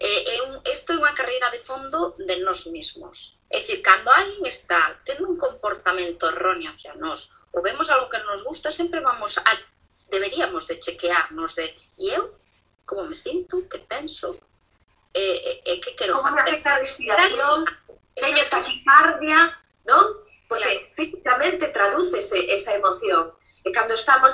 E, 0.02 0.10
é 0.34 0.42
un, 0.42 0.58
isto 0.66 0.98
de 0.98 1.60
fondo 1.62 2.18
de 2.18 2.42
nós 2.42 2.66
mesmos. 2.66 3.38
É 3.46 3.62
dicir, 3.62 3.78
cando 3.78 4.10
alguén 4.10 4.42
está 4.50 4.98
tendo 5.06 5.30
un 5.30 5.38
comportamento 5.38 6.26
erróneo 6.26 6.74
hacia 6.74 6.98
nós, 6.98 7.30
ou 7.54 7.62
vemos 7.62 7.86
algo 7.94 8.10
que 8.10 8.18
nos 8.26 8.42
gusta, 8.42 8.74
sempre 8.74 8.98
vamos 8.98 9.38
a 9.38 9.52
deberíamos 10.10 10.66
de 10.66 10.76
chequearnos 10.82 11.54
de 11.54 11.72
e 11.96 12.10
eu 12.10 12.42
como 12.84 13.08
me 13.08 13.14
sinto, 13.14 13.68
que 13.68 13.78
penso, 13.78 14.38
Eh, 15.14 15.42
eh, 15.44 15.62
eh, 15.66 15.80
que 15.80 15.94
quero 15.94 16.14
Como 16.14 16.30
me 16.30 16.40
afecta 16.40 16.74
a 16.74 16.78
respiración, 16.78 17.66
teño 18.14 18.44
taquicardia, 18.48 19.60
non? 19.84 20.16
Porque 20.48 20.72
claro. 20.72 20.94
físicamente 20.96 21.68
tradúcese 21.68 22.48
esa 22.48 22.72
emoción. 22.72 23.36
E 23.60 23.68
cando 23.76 23.92
estamos 23.92 24.32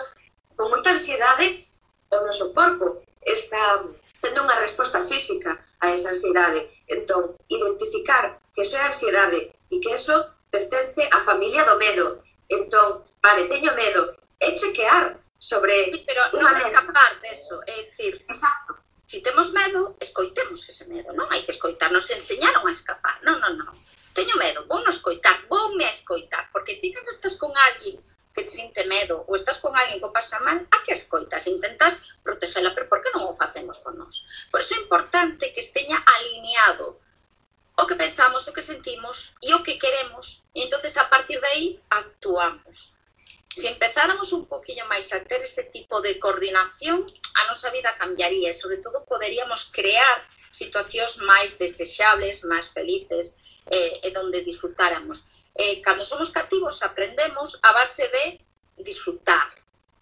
con 0.55 0.71
moita 0.71 0.95
ansiedade, 0.95 1.67
o 2.15 2.23
noso 2.23 2.55
corpo 2.55 3.03
está 3.27 3.83
tendo 4.23 4.47
unha 4.47 4.59
resposta 4.63 5.03
física 5.03 5.59
a 5.83 5.91
esa 5.91 6.15
ansiedade. 6.15 6.71
Entón, 6.87 7.35
identificar 7.51 8.39
que 8.55 8.63
eso 8.63 8.79
é 8.79 8.87
ansiedade 8.87 9.51
e 9.51 9.75
que 9.83 9.91
eso 9.91 10.15
pertence 10.47 11.03
á 11.11 11.27
familia 11.27 11.67
do 11.67 11.75
medo. 11.75 12.23
Entón, 12.47 13.03
vale, 13.19 13.51
teño 13.51 13.75
medo, 13.75 14.15
é 14.39 14.55
chequear 14.55 15.19
sobre... 15.43 15.91
Sí, 15.91 16.07
pero 16.07 16.23
non 16.39 16.55
escapar 16.55 17.19
deso, 17.19 17.59
é 17.67 17.83
dicir... 17.83 18.23
Exacto 18.31 18.88
se 19.09 19.17
si 19.17 19.23
temos 19.23 19.53
medo, 19.53 19.97
escoitemos 20.01 20.69
ese 20.69 20.85
medo, 20.85 21.17
non 21.17 21.33
hai 21.33 21.41
que 21.41 21.57
escoitar, 21.57 21.89
nos 21.89 22.13
enseñaron 22.13 22.69
a 22.69 22.77
escapar, 22.77 23.17
non, 23.25 23.41
non, 23.41 23.57
non. 23.57 23.73
Teño 24.13 24.37
medo, 24.37 24.69
vou 24.69 24.85
non 24.85 24.93
escoitar, 24.93 25.49
vou 25.49 25.73
me 25.73 25.89
a 25.89 25.97
escoitar, 25.97 26.53
porque 26.53 26.77
ti 26.77 26.93
cando 26.93 27.09
estás 27.09 27.41
con 27.41 27.49
alguén 27.57 28.05
que 28.37 28.45
te 28.45 28.53
sinte 28.53 28.85
medo 28.85 29.25
ou 29.25 29.33
estás 29.33 29.57
con 29.65 29.73
alguén 29.73 30.05
que 30.05 30.13
pasa 30.13 30.45
mal, 30.45 30.61
a 30.69 30.85
que 30.85 30.93
escoitas, 30.93 31.49
intentas 31.49 32.05
protegela, 32.21 32.77
pero 32.77 32.85
por 32.85 33.01
que 33.01 33.09
non 33.17 33.25
o 33.25 33.33
facemos 33.33 33.81
con 33.81 33.97
nós? 33.97 34.29
Por 34.53 34.61
iso 34.61 34.77
é 34.77 34.85
importante 34.85 35.57
que 35.57 35.65
esteña 35.65 36.05
alineado 36.05 37.01
o 37.81 37.89
que 37.89 37.97
pensamos, 37.97 38.45
o 38.45 38.53
que 38.53 38.61
sentimos 38.61 39.41
e 39.41 39.57
o 39.57 39.65
que 39.65 39.81
queremos. 39.81 40.45
E 40.53 40.69
entonces 40.69 41.01
a 41.01 41.09
partir 41.09 41.41
de 41.41 41.49
aí 41.49 41.67
actuamos 41.89 42.98
se 43.49 43.69
empezáramos 43.69 44.33
un 44.33 44.45
poquillo 44.47 44.85
máis 44.87 45.09
a 45.17 45.25
ter 45.25 45.41
ese 45.41 45.65
tipo 45.73 46.05
de 46.05 46.21
coordinación, 46.21 47.01
a 47.41 47.43
nosa 47.49 47.73
vida 47.73 47.97
cambiaría 47.97 48.53
e, 48.53 48.55
sobre 48.55 48.79
todo, 48.85 49.09
poderíamos 49.09 49.73
crear 49.73 50.21
situacións 50.53 51.17
máis 51.25 51.57
desexables, 51.57 52.45
máis 52.45 52.69
felices 52.69 53.41
eh, 53.73 54.05
e 54.05 54.09
donde 54.13 54.45
disfrutáramos. 54.45 55.25
Eh, 55.57 55.81
cando 55.81 56.05
somos 56.05 56.29
cativos 56.29 56.85
aprendemos 56.85 57.59
a 57.65 57.73
base 57.73 58.05
de 58.13 58.25
disfrutar, 58.85 59.49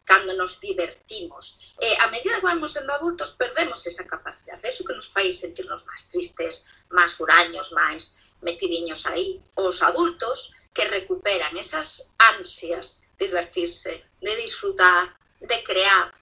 cando 0.03 0.35
nos 0.35 0.59
divertimos. 0.59 1.63
Eh, 1.79 1.97
a 2.03 2.11
medida 2.11 2.43
que 2.43 2.51
vamos 2.51 2.75
sendo 2.75 2.93
adultos 2.93 3.39
perdemos 3.39 3.87
esa 3.87 4.07
capacidade, 4.07 4.67
eso 4.67 4.85
que 4.85 4.95
nos 4.95 5.07
fai 5.07 5.31
sentirnos 5.31 5.87
máis 5.87 6.11
tristes, 6.11 6.67
máis 6.91 7.15
huraños, 7.23 7.71
máis 7.71 8.19
metidiños 8.43 9.07
aí. 9.07 9.39
Os 9.55 9.87
adultos 9.87 10.51
que 10.75 10.85
recuperan 10.85 11.57
esas 11.57 12.13
ansias 12.19 13.06
divertirse, 13.19 14.05
de 14.21 14.33
disfrutar, 14.37 15.17
de 15.41 15.63
crear, 15.65 16.13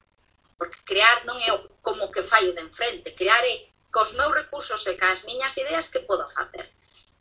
porque 0.59 0.79
crear 0.85 1.25
non 1.27 1.39
é 1.43 1.51
como 1.83 2.11
que 2.11 2.23
fallo 2.23 2.55
de 2.55 2.63
enfrente, 2.63 3.15
crear 3.15 3.43
é 3.45 3.67
cos 3.91 4.15
meus 4.19 4.35
recursos 4.35 4.83
e 4.91 4.95
cas 4.99 5.23
miñas 5.23 5.55
ideas 5.59 5.91
que 5.91 6.03
podo 6.03 6.27
facer. 6.31 6.67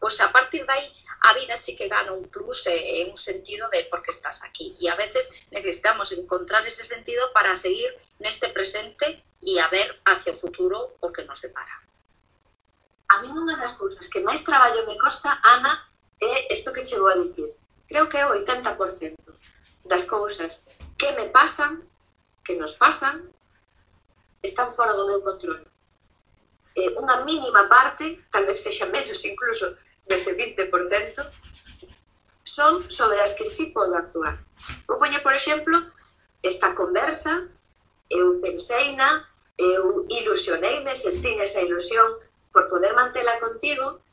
Pois 0.01 0.19
a 0.21 0.29
partir 0.33 0.65
dai 0.65 0.91
a 1.23 1.33
vida 1.33 1.55
sí 1.55 1.75
que 1.75 1.87
gana 1.87 2.11
un 2.11 2.27
plus 2.27 2.67
e, 2.67 2.75
e 2.75 3.07
un 3.07 3.15
sentido 3.15 3.69
de 3.69 3.85
por 3.87 4.03
que 4.03 4.11
estás 4.11 4.43
aquí. 4.43 4.75
E 4.81 4.89
a 4.91 4.95
veces 4.95 5.31
necesitamos 5.51 6.11
encontrar 6.11 6.67
ese 6.67 6.83
sentido 6.83 7.31
para 7.31 7.55
seguir 7.55 7.95
neste 8.19 8.49
presente 8.49 9.23
e 9.41 9.59
a 9.59 9.67
ver 9.67 10.01
hacia 10.03 10.33
o 10.33 10.39
futuro 10.39 10.97
o 10.99 11.11
que 11.11 11.23
nos 11.23 11.39
depara. 11.39 11.79
A 13.07 13.21
mí 13.21 13.29
unha 13.31 13.55
das 13.55 13.79
cousas 13.79 14.09
que 14.11 14.19
máis 14.19 14.43
traballo 14.43 14.83
me 14.83 14.99
costa, 14.99 15.39
Ana, 15.45 15.87
é 16.19 16.51
isto 16.51 16.73
que 16.75 16.83
chegou 16.83 17.07
a 17.07 17.19
dicir. 17.19 17.55
Creo 17.87 18.09
que 18.09 18.17
é 18.17 18.25
o 18.27 18.35
80% 18.35 19.32
das 19.83 20.05
cousas 20.05 20.65
que 20.97 21.11
me 21.13 21.29
pasan, 21.29 21.83
que 22.43 22.55
nos 22.55 22.75
pasan, 22.75 23.29
están 24.41 24.71
fora 24.73 24.93
do 24.93 25.07
meu 25.07 25.21
control. 25.21 25.63
Eh, 26.75 26.95
unha 26.97 27.21
mínima 27.23 27.67
parte, 27.69 28.23
tal 28.31 28.47
vez 28.47 28.63
sexa 28.63 28.87
menos 28.87 29.23
incluso 29.23 29.77
dese 30.07 30.35
20%, 30.35 30.67
son 32.43 32.89
sobre 32.91 33.21
as 33.21 33.33
que 33.33 33.45
sí 33.45 33.71
podo 33.71 33.95
actuar. 33.95 34.43
Vou 34.87 34.99
poñer, 34.99 35.23
por 35.23 35.33
exemplo, 35.33 35.79
esta 36.43 36.75
conversa, 36.75 37.47
eu 38.09 38.39
pensei 38.43 38.95
na, 38.95 39.23
eu 39.57 40.05
ilusioneime, 40.09 40.95
sentín 40.95 41.39
esa 41.39 41.61
ilusión 41.61 42.19
por 42.51 42.67
poder 42.67 42.93
mantela 42.93 43.39
contigo, 43.39 44.03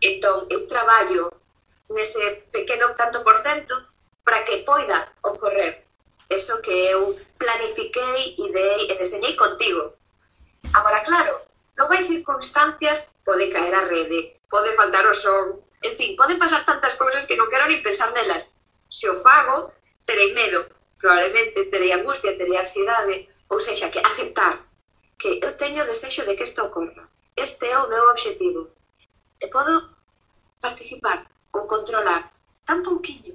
entón 0.00 0.46
eu 0.48 0.68
traballo 0.68 1.32
nese 1.90 2.46
pequeno 2.52 2.94
tanto 2.94 3.24
por 3.26 3.36
cento 3.42 3.89
para 4.30 4.44
que 4.44 4.62
poida 4.62 5.12
ocorrer 5.22 5.82
eso 6.28 6.62
que 6.62 6.70
eu 6.70 7.18
planifiquei, 7.36 8.38
ideei 8.38 8.86
e 8.86 8.94
deseñei 8.94 9.34
contigo. 9.34 9.98
Agora, 10.72 11.02
claro, 11.02 11.34
logo 11.74 11.90
hai 11.90 12.06
circunstancias, 12.06 13.10
pode 13.26 13.50
caer 13.50 13.74
a 13.74 13.90
rede, 13.90 14.38
pode 14.46 14.70
faltar 14.78 15.02
o 15.02 15.10
son, 15.10 15.58
en 15.82 15.92
fin, 15.98 16.14
poden 16.14 16.38
pasar 16.38 16.62
tantas 16.62 16.94
cousas 16.94 17.26
que 17.26 17.34
non 17.34 17.50
quero 17.50 17.66
ni 17.66 17.82
pensar 17.82 18.14
nelas. 18.14 18.54
Se 18.86 19.10
o 19.10 19.18
fago, 19.18 19.74
terei 20.06 20.30
medo, 20.30 20.70
probablemente 20.94 21.66
terei 21.66 21.90
angustia, 21.90 22.38
terei 22.38 22.54
ansiedade, 22.54 23.26
ou 23.50 23.58
seja, 23.58 23.90
que 23.90 23.98
aceptar 23.98 24.62
que 25.18 25.42
eu 25.42 25.58
teño 25.58 25.82
desexo 25.82 26.22
de 26.22 26.38
que 26.38 26.46
isto 26.46 26.62
ocorra. 26.62 27.10
Este 27.34 27.66
é 27.66 27.74
o 27.82 27.90
meu 27.90 28.06
obxectivo. 28.14 28.70
E 29.42 29.50
podo 29.50 29.90
participar 30.62 31.26
ou 31.50 31.66
controlar 31.66 32.30
tan 32.62 32.86
pouquiño 32.86 33.34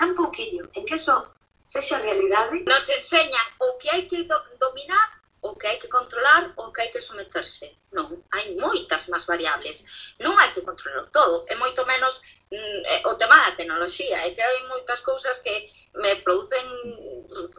tan 0.00 0.14
pouquiño, 0.14 0.64
en 0.72 0.82
que 0.86 0.94
eso 0.94 1.28
sexa 1.66 2.00
realidade. 2.00 2.64
Nos 2.64 2.88
enseñan 2.88 3.46
o 3.60 3.76
que 3.76 3.92
hai 3.92 4.08
que 4.08 4.24
dominar, 4.56 5.08
o 5.44 5.52
que 5.60 5.68
hai 5.68 5.76
que 5.76 5.92
controlar, 5.92 6.56
o 6.56 6.72
que 6.72 6.80
hai 6.80 6.90
que 6.90 7.04
someterse. 7.04 7.76
Non, 7.92 8.08
hai 8.32 8.56
moitas 8.56 9.12
máis 9.12 9.28
variables. 9.28 9.84
Non 10.24 10.40
hai 10.40 10.56
que 10.56 10.64
controlar 10.64 11.12
todo, 11.12 11.44
é 11.52 11.54
moito 11.54 11.84
menos 11.84 12.24
mm, 12.48 12.80
eh, 12.92 13.02
o 13.04 13.14
tema 13.20 13.36
da 13.44 13.52
tecnoloxía, 13.52 14.24
é 14.24 14.32
que 14.32 14.40
hai 14.40 14.64
moitas 14.72 15.04
cousas 15.04 15.36
que 15.44 15.68
me 16.00 16.16
producen 16.24 16.64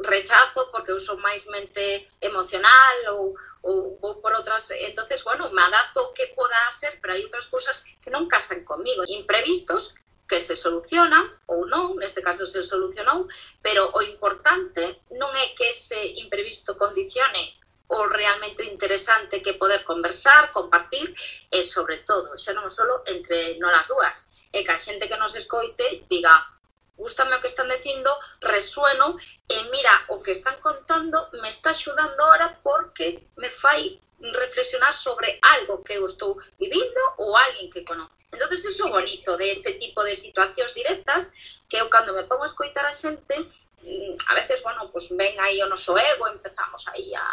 rechazo 0.01 0.65
porque 0.73 0.91
eu 0.91 0.99
son 0.99 1.21
máis 1.21 1.45
mente 1.45 2.09
emocional 2.25 2.97
ou, 3.13 3.37
ou, 3.61 4.01
ou 4.01 4.11
por 4.17 4.33
outras... 4.33 4.65
entonces 4.73 5.21
bueno, 5.21 5.53
me 5.53 5.61
adapto 5.61 6.09
o 6.09 6.13
que 6.17 6.33
poda 6.33 6.57
ser, 6.73 6.97
pero 6.97 7.13
hai 7.13 7.21
outras 7.21 7.45
cousas 7.45 7.85
que 8.01 8.09
non 8.09 8.25
casan 8.25 8.65
comigo. 8.65 9.05
Imprevistos 9.05 9.93
que 10.31 10.39
se 10.39 10.55
solucionan 10.55 11.27
ou 11.51 11.67
non, 11.67 11.99
neste 11.99 12.23
caso 12.23 12.47
se 12.47 12.63
solucionou, 12.63 13.27
pero 13.59 13.91
o 13.91 13.99
importante 13.99 15.03
non 15.19 15.27
é 15.35 15.51
que 15.51 15.75
ese 15.75 15.99
imprevisto 16.23 16.79
condicione 16.79 17.59
o 17.91 18.07
realmente 18.07 18.63
interesante 18.63 19.43
que 19.43 19.59
poder 19.59 19.83
conversar, 19.83 20.55
compartir 20.55 21.11
e 21.51 21.67
sobre 21.67 22.07
todo, 22.07 22.39
xa 22.39 22.55
non 22.55 22.71
solo 22.71 23.03
entre 23.11 23.59
non 23.59 23.75
as 23.75 23.91
dúas, 23.91 24.31
e 24.55 24.63
que 24.63 24.71
a 24.71 24.79
xente 24.79 25.11
que 25.11 25.19
nos 25.19 25.35
escoite 25.35 26.07
diga 26.07 26.47
gustame 26.95 27.35
o 27.35 27.43
que 27.43 27.51
están 27.51 27.67
dicindo, 27.67 28.15
resueno 28.39 29.19
e 29.51 29.57
mira 29.67 30.07
o 30.15 30.23
que 30.23 30.31
están 30.31 30.63
contando 30.63 31.27
me 31.43 31.51
está 31.51 31.75
axudando 31.75 32.23
ahora 32.23 32.55
porque 32.63 33.27
me 33.35 33.51
fai 33.51 33.99
reflexionar 34.15 34.95
sobre 34.95 35.43
algo 35.43 35.83
que 35.83 35.99
eu 35.99 36.07
estou 36.07 36.39
vivindo 36.55 37.03
ou 37.19 37.35
alguén 37.35 37.67
que 37.67 37.83
conozco. 37.83 38.20
Entón, 38.31 38.47
iso 38.53 38.87
é 38.87 38.91
bonito 38.91 39.35
de 39.35 39.51
este 39.51 39.75
tipo 39.75 39.99
de 40.07 40.15
situacións 40.15 40.71
directas 40.73 41.31
que 41.67 41.77
eu 41.77 41.91
cando 41.91 42.15
me 42.15 42.23
pongo 42.23 42.43
a 42.43 42.51
escoitar 42.51 42.85
a 42.87 42.95
xente, 42.95 43.35
mm, 43.83 44.15
a 44.27 44.33
veces, 44.39 44.63
bueno, 44.63 44.87
pues 44.91 45.11
ven 45.11 45.35
aí 45.39 45.59
o 45.61 45.67
noso 45.67 45.97
ego, 45.99 46.27
empezamos 46.31 46.87
aí 46.87 47.11
a 47.15 47.25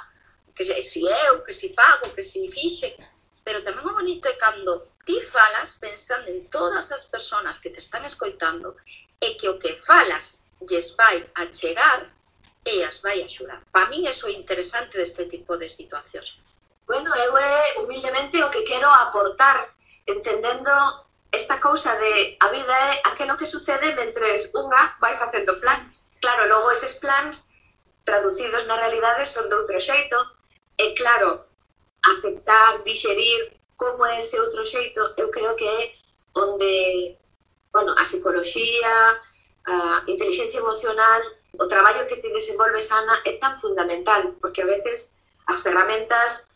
que 0.55 0.65
se, 0.65 0.83
si 0.83 1.07
eu, 1.07 1.45
que 1.45 1.55
si 1.55 1.73
fago, 1.73 2.13
que 2.15 2.23
si 2.23 2.51
fixe, 2.51 2.99
pero 3.47 3.63
tamén 3.63 3.87
o 3.87 3.95
bonito 3.95 4.27
é 4.27 4.35
cando 4.35 4.99
ti 5.07 5.23
falas 5.23 5.79
pensando 5.79 6.27
en 6.29 6.51
todas 6.51 6.91
as 6.91 7.07
persoas 7.07 7.63
que 7.63 7.71
te 7.71 7.79
están 7.79 8.03
escoitando 8.03 8.75
e 9.23 9.39
que 9.39 9.49
o 9.49 9.57
que 9.63 9.79
falas 9.79 10.43
lles 10.67 10.99
vai 10.99 11.23
a 11.39 11.47
chegar 11.55 12.11
e 12.67 12.83
as 12.83 12.99
vai 13.01 13.23
a 13.23 13.25
axudar. 13.25 13.63
Para 13.71 13.87
min 13.87 14.11
eso 14.11 14.27
é 14.27 14.35
interesante 14.35 14.99
deste 14.99 15.31
tipo 15.31 15.55
de 15.57 15.71
situacións. 15.71 16.43
Bueno, 16.91 17.15
eu 17.15 17.39
é 17.39 17.79
humildemente 17.79 18.43
o 18.43 18.51
que 18.51 18.67
quero 18.67 18.91
aportar 18.91 19.78
entendendo 20.09 20.73
esta 21.31 21.61
cousa 21.61 21.95
de 21.97 22.37
a 22.41 22.49
vida 22.49 22.73
é 22.73 23.03
aquilo 23.05 23.37
que 23.37 23.45
sucede 23.45 23.93
mentres 23.93 24.49
unha 24.57 24.97
vai 24.97 25.15
facendo 25.21 25.61
plans. 25.61 26.09
Claro, 26.25 26.49
logo 26.49 26.73
eses 26.73 26.97
plans 26.97 27.53
traducidos 28.09 28.65
na 28.65 28.81
realidade 28.81 29.29
son 29.29 29.53
de 29.53 29.55
outro 29.61 29.77
xeito, 29.77 30.17
e 30.81 30.97
claro, 30.97 31.45
aceptar, 32.01 32.81
digerir 32.81 33.53
como 33.77 34.09
é 34.09 34.25
ese 34.25 34.41
outro 34.41 34.65
xeito, 34.65 35.13
eu 35.21 35.29
creo 35.29 35.53
que 35.53 35.69
é 35.69 35.93
onde 36.33 36.73
bueno, 37.69 37.93
a 37.93 38.03
psicología, 38.09 39.21
a 39.69 40.03
inteligencia 40.09 40.65
emocional, 40.65 41.21
o 41.61 41.69
traballo 41.69 42.09
que 42.09 42.17
te 42.17 42.33
desenvolves, 42.33 42.89
Ana, 42.91 43.21
é 43.29 43.37
tan 43.37 43.61
fundamental, 43.61 44.33
porque 44.41 44.65
a 44.65 44.71
veces 44.73 45.13
as 45.45 45.61
ferramentas 45.61 46.49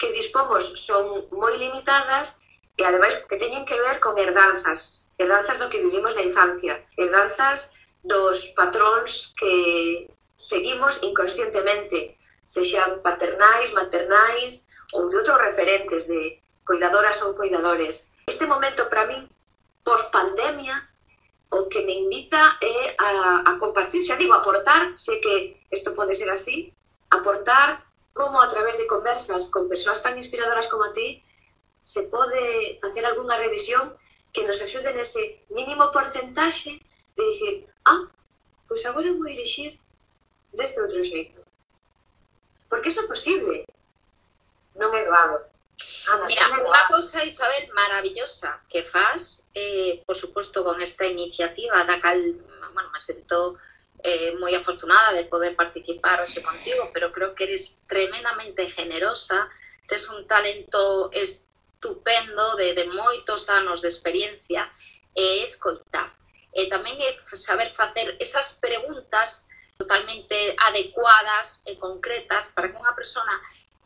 que 0.00 0.08
dispomos 0.16 0.72
son 0.80 1.28
moi 1.36 1.54
limitadas 1.60 2.40
e 2.76 2.82
ademais 2.82 3.14
que 3.28 3.38
teñen 3.38 3.64
que 3.64 3.78
ver 3.78 4.00
con 4.02 4.18
herdanzas, 4.18 5.10
herdanzas 5.18 5.58
do 5.62 5.70
que 5.70 5.82
vivimos 5.82 6.14
na 6.14 6.26
infancia, 6.26 6.82
herdanzas 6.98 7.70
dos 8.02 8.50
patróns 8.58 9.32
que 9.38 10.10
seguimos 10.34 11.00
inconscientemente, 11.02 12.18
sexan 12.46 13.00
paternais, 13.00 13.72
maternais 13.72 14.66
ou 14.92 15.08
de 15.08 15.16
outros 15.22 15.38
referentes 15.38 16.10
de 16.10 16.42
cuidadoras 16.66 17.22
ou 17.22 17.38
cuidadores. 17.38 18.10
Este 18.26 18.44
momento 18.44 18.90
para 18.90 19.06
min 19.06 19.30
post-pandemia 19.86 20.74
o 21.54 21.70
que 21.70 21.86
me 21.86 21.94
invita 21.94 22.58
é 22.58 22.98
a, 22.98 23.46
a 23.46 23.52
compartir, 23.62 24.02
xa 24.02 24.18
digo, 24.18 24.34
aportar, 24.34 24.90
sei 24.98 25.22
que 25.22 25.62
isto 25.70 25.94
pode 25.94 26.18
ser 26.18 26.26
así, 26.26 26.74
aportar 27.10 27.86
como 28.10 28.42
a 28.42 28.48
través 28.48 28.74
de 28.78 28.90
conversas 28.90 29.46
con 29.54 29.70
persoas 29.70 30.02
tan 30.02 30.18
inspiradoras 30.18 30.66
como 30.66 30.84
a 30.84 30.92
ti 30.92 31.22
se 31.84 32.08
pode 32.08 32.80
facer 32.80 33.04
algunha 33.04 33.36
revisión 33.36 33.92
que 34.32 34.42
nos 34.42 34.58
axude 34.64 34.90
nese 34.96 35.46
mínimo 35.52 35.92
porcentaxe 35.92 36.80
de 37.14 37.22
dicir, 37.30 37.54
ah, 37.84 38.08
pois 38.66 38.82
agora 38.88 39.12
vou 39.12 39.28
elixir 39.28 39.78
deste 40.50 40.80
outro 40.80 41.04
xeito. 41.04 41.44
Porque 42.66 42.88
iso 42.88 43.04
é 43.04 43.06
posible. 43.06 43.56
Non 44.74 44.90
é 44.96 45.04
doado. 45.04 45.38
Ana, 46.08 46.26
Mira, 46.26 46.50
unha 46.50 46.84
cousa, 46.90 47.22
Isabel, 47.22 47.70
maravillosa 47.76 48.64
que 48.66 48.82
faz, 48.82 49.46
eh, 49.54 50.02
por 50.08 50.16
suposto, 50.16 50.64
con 50.64 50.80
esta 50.80 51.04
iniciativa 51.04 51.84
da 51.84 52.00
cal, 52.00 52.18
bueno, 52.74 52.90
me 52.90 52.98
sento 52.98 53.60
eh, 54.02 54.34
moi 54.40 54.52
afortunada 54.56 55.14
de 55.14 55.28
poder 55.30 55.54
participar 55.54 56.20
hoxe 56.20 56.42
contigo, 56.42 56.90
pero 56.90 57.14
creo 57.14 57.34
que 57.36 57.44
eres 57.46 57.82
tremendamente 57.86 58.66
generosa, 58.70 59.46
tes 59.86 60.08
un 60.10 60.26
talento 60.26 61.08
es 61.12 61.44
estupendo 61.84 62.56
de, 62.56 62.72
de 62.72 62.86
moitos 62.88 63.48
anos 63.52 63.82
de 63.82 63.88
experiencia 63.88 64.72
e 65.14 65.44
escoitar. 65.44 66.16
E 66.56 66.64
tamén 66.72 66.96
é 66.96 67.12
saber 67.36 67.68
facer 67.76 68.16
esas 68.16 68.56
preguntas 68.56 69.44
totalmente 69.76 70.56
adecuadas 70.64 71.60
e 71.68 71.76
concretas 71.76 72.48
para 72.56 72.72
que 72.72 72.80
unha 72.80 72.96
persona 72.96 73.36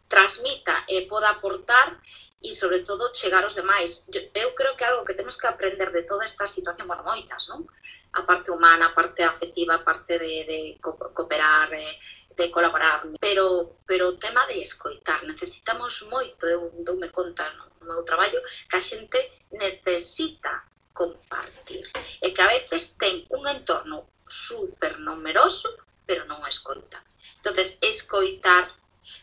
transmita 0.07 0.87
e 0.87 1.11
poda 1.11 1.35
aportar 1.35 1.99
e 2.39 2.55
sobre 2.55 2.87
todo 2.87 3.11
chegar 3.11 3.43
aos 3.43 3.59
demais. 3.59 4.07
Eu, 4.15 4.31
eu 4.31 4.49
creo 4.55 4.79
que 4.79 4.87
algo 4.87 5.03
que 5.03 5.19
temos 5.19 5.35
que 5.35 5.49
aprender 5.51 5.91
de 5.91 6.07
toda 6.07 6.23
esta 6.23 6.47
situación, 6.47 6.87
bueno, 6.87 7.03
moitas, 7.03 7.51
non? 7.51 7.67
A 8.15 8.23
parte 8.23 8.55
humana, 8.55 8.93
a 8.93 8.97
parte 8.97 9.27
afectiva, 9.27 9.75
a 9.75 9.85
parte 9.85 10.21
de, 10.23 10.35
de 10.47 10.61
cooperar, 10.81 11.73
eh, 11.75 11.99
de 12.37 12.47
colaborar, 12.53 13.03
pero 13.19 13.81
pero 13.83 14.15
o 14.15 14.19
tema 14.21 14.47
de 14.47 14.63
escoitar, 14.63 15.25
necesitamos 15.27 16.07
moito, 16.07 16.47
eu 16.47 16.71
doume 16.85 17.11
conta, 17.11 17.49
non? 17.59 17.68
no 17.81 17.95
meu 17.95 18.03
traballo, 18.05 18.41
que 18.69 18.77
a 18.77 18.81
xente 18.81 19.19
necesita 19.53 20.65
compartir 20.93 21.87
e 22.21 22.35
que 22.35 22.43
a 22.43 22.51
veces 22.51 22.99
ten 22.99 23.25
un 23.31 23.47
entorno 23.47 24.11
super 24.27 24.99
numeroso, 24.99 25.71
pero 26.05 26.27
non 26.27 26.43
escoita. 26.47 26.99
entonces 27.39 27.79
escoitar 27.81 28.75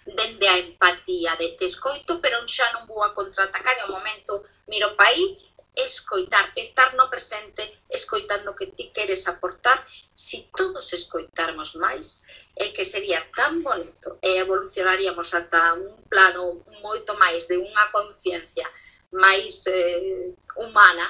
dende 0.06 0.48
a 0.48 0.58
empatía 0.58 1.36
de 1.36 1.50
te 1.58 1.66
escoito, 1.66 2.22
pero 2.22 2.42
xa 2.48 2.66
non 2.74 2.88
vou 2.90 3.04
a 3.04 3.14
contraatacar 3.14 3.76
e 3.78 3.82
ao 3.84 3.94
momento 3.94 4.46
miro 4.66 4.96
pa 4.98 5.12
aí 5.12 5.38
escoitar, 5.76 6.52
estar 6.56 6.96
no 6.96 7.10
presente, 7.10 7.72
escoitando 7.90 8.56
que 8.56 8.68
ti 8.68 8.92
queres 8.96 9.28
aportar, 9.28 9.86
si 10.16 10.50
todos 10.56 10.94
escoitarmos 10.94 11.76
máis, 11.76 12.24
é 12.56 12.72
que 12.72 12.86
sería 12.86 13.20
tan 13.36 13.62
bonito 13.62 14.18
e 14.24 14.40
evolucionaríamos 14.40 15.36
ata 15.36 15.76
un 15.76 16.00
plano 16.08 16.64
moito 16.82 17.14
máis 17.20 17.48
de 17.52 17.60
unha 17.60 17.92
conciencia 17.92 18.68
máis 19.12 19.64
eh, 19.68 20.36
humana 20.56 21.08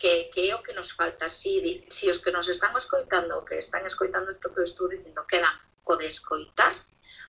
que, 0.00 0.30
que 0.32 0.50
é 0.50 0.54
o 0.54 0.62
que 0.62 0.72
nos 0.72 0.92
falta. 0.92 1.28
Si, 1.28 1.84
si 1.88 2.08
os 2.08 2.18
que 2.18 2.32
nos 2.32 2.48
están 2.48 2.74
escoitando, 2.76 3.44
que 3.44 3.58
están 3.58 3.84
escoitando 3.84 4.30
isto 4.30 4.52
que 4.52 4.60
eu 4.60 4.64
estou 4.64 4.88
dicindo, 4.88 5.26
quedan 5.26 5.52
co 5.84 5.96
de 5.96 6.06
escoitar, 6.06 6.74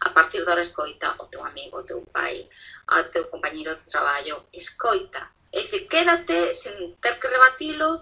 a 0.02 0.10
partir 0.14 0.46
da 0.46 0.60
escoita 0.60 1.16
o 1.20 1.26
teu 1.26 1.44
amigo, 1.44 1.78
o 1.78 1.84
teu 1.84 2.02
pai, 2.16 2.50
o 2.90 3.04
teu 3.14 3.28
compañero 3.28 3.76
de 3.76 3.86
traballo, 3.86 4.48
escoita, 4.54 5.30
É 5.52 5.62
dicir, 5.62 5.88
quédate 5.88 6.54
sen 6.54 6.96
ter 7.04 7.20
que 7.20 7.28
rebatilo, 7.28 8.02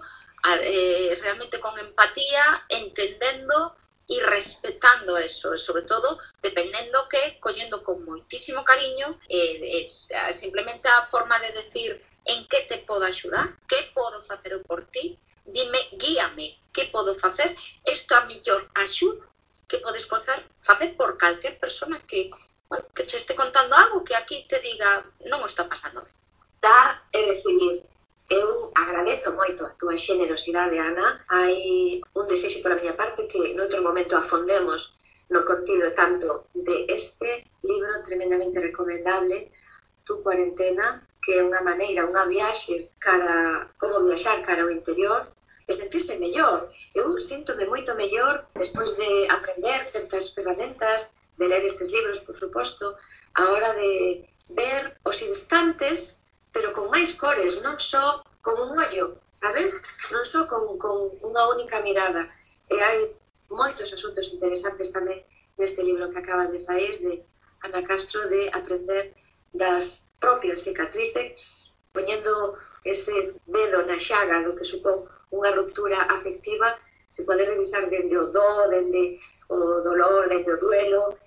eh, 0.62 1.18
realmente 1.20 1.58
con 1.60 1.74
empatía, 1.78 2.64
entendendo 2.68 3.76
e 4.08 4.18
respetando 4.22 5.18
eso, 5.18 5.56
sobre 5.56 5.82
todo 5.82 6.18
dependendo 6.42 7.06
que 7.08 7.38
collendo 7.38 7.82
con 7.86 8.04
moitísimo 8.04 8.64
cariño, 8.64 9.20
eh, 9.28 9.82
es, 9.82 10.10
simplemente 10.32 10.88
a 10.88 11.02
forma 11.02 11.38
de 11.38 11.52
decir 11.52 11.90
en 12.24 12.46
que 12.48 12.62
te 12.70 12.78
podo 12.78 13.04
axudar, 13.04 13.54
que 13.66 13.90
podo 13.94 14.22
facer 14.22 14.62
por 14.62 14.86
ti, 14.90 15.18
dime, 15.44 15.78
guíame, 15.92 16.58
que 16.72 16.86
podo 16.86 17.14
facer, 17.14 17.56
isto 17.84 18.14
a 18.14 18.26
mellor 18.26 18.70
axuda 18.74 19.30
que 19.70 19.78
podes 19.78 20.06
facer, 20.06 20.44
facer 20.60 20.96
por 20.96 21.16
calquer 21.16 21.58
persona 21.58 22.04
que, 22.04 22.28
bueno, 22.68 22.84
que 22.92 23.36
contando 23.36 23.76
algo 23.76 24.02
que 24.02 24.16
aquí 24.16 24.44
te 24.48 24.58
diga 24.58 25.06
non 25.30 25.46
está 25.46 25.62
pasando. 25.70 26.02
dar 26.60 27.08
e 27.12 27.18
recibir. 27.26 27.82
Eu 28.28 28.70
agradezo 28.74 29.32
moito 29.32 29.66
a 29.66 29.70
túa 29.70 29.96
xenerosidade, 29.96 30.78
Ana. 30.78 31.24
Hai 31.28 32.00
un 32.14 32.24
desexo 32.30 32.62
pola 32.62 32.78
miña 32.78 32.94
parte 32.94 33.26
que 33.26 33.56
noutro 33.58 33.82
momento 33.82 34.14
afondemos 34.16 34.94
no 35.32 35.42
contido 35.44 35.90
tanto 35.94 36.46
de 36.54 36.86
este 36.88 37.50
libro 37.62 37.92
tremendamente 38.06 38.60
recomendable, 38.60 39.50
Tu 40.04 40.22
cuarentena, 40.22 41.06
que 41.22 41.38
é 41.38 41.44
unha 41.44 41.62
maneira, 41.62 42.08
unha 42.08 42.24
viaxe 42.26 42.90
cara, 42.98 43.68
como 43.78 44.02
viaxar 44.06 44.42
cara 44.42 44.62
ao 44.62 44.72
interior, 44.72 45.28
e 45.68 45.72
sentirse 45.72 46.18
mellor. 46.18 46.66
Eu 46.94 47.20
síntome 47.20 47.66
moito 47.66 47.94
mellor 47.94 48.46
despois 48.56 48.96
de 48.96 49.28
aprender 49.30 49.84
certas 49.86 50.34
ferramentas, 50.34 51.14
de 51.38 51.46
ler 51.46 51.62
estes 51.62 51.92
libros, 51.94 52.18
por 52.26 52.34
suposto, 52.34 52.96
a 53.34 53.42
hora 53.50 53.70
de 53.74 54.26
ver 54.50 54.98
os 55.04 55.22
instantes 55.22 56.19
pero 56.52 56.72
con 56.72 56.90
máis 56.90 57.14
cores, 57.14 57.62
non 57.62 57.78
só 57.78 58.22
con 58.42 58.56
un 58.58 58.72
ollo, 58.78 59.20
sabes? 59.30 59.78
Non 60.10 60.24
só 60.24 60.48
con, 60.50 60.78
con 60.80 61.14
unha 61.22 61.42
única 61.52 61.78
mirada. 61.84 62.26
E 62.70 62.76
hai 62.80 62.98
moitos 63.50 63.90
asuntos 63.92 64.30
interesantes 64.34 64.90
tamén 64.90 65.22
neste 65.58 65.82
libro 65.82 66.10
que 66.10 66.20
acaba 66.22 66.46
de 66.48 66.58
sair 66.58 66.98
de 67.04 67.22
Ana 67.62 67.82
Castro 67.84 68.28
de 68.28 68.48
aprender 68.50 69.12
das 69.52 70.08
propias 70.18 70.62
cicatrices, 70.62 71.74
poñendo 71.92 72.56
ese 72.84 73.34
dedo 73.46 73.84
na 73.84 73.98
xaga 73.98 74.40
do 74.40 74.56
que 74.56 74.64
supón 74.64 75.04
unha 75.30 75.52
ruptura 75.52 76.08
afectiva, 76.08 76.78
se 77.10 77.26
pode 77.26 77.44
revisar 77.44 77.86
dende 77.90 78.16
o 78.16 78.30
do, 78.30 78.70
dende 78.70 79.18
o 79.50 79.82
dolor, 79.82 80.30
dende 80.30 80.50
o 80.54 80.60
duelo, 80.62 81.18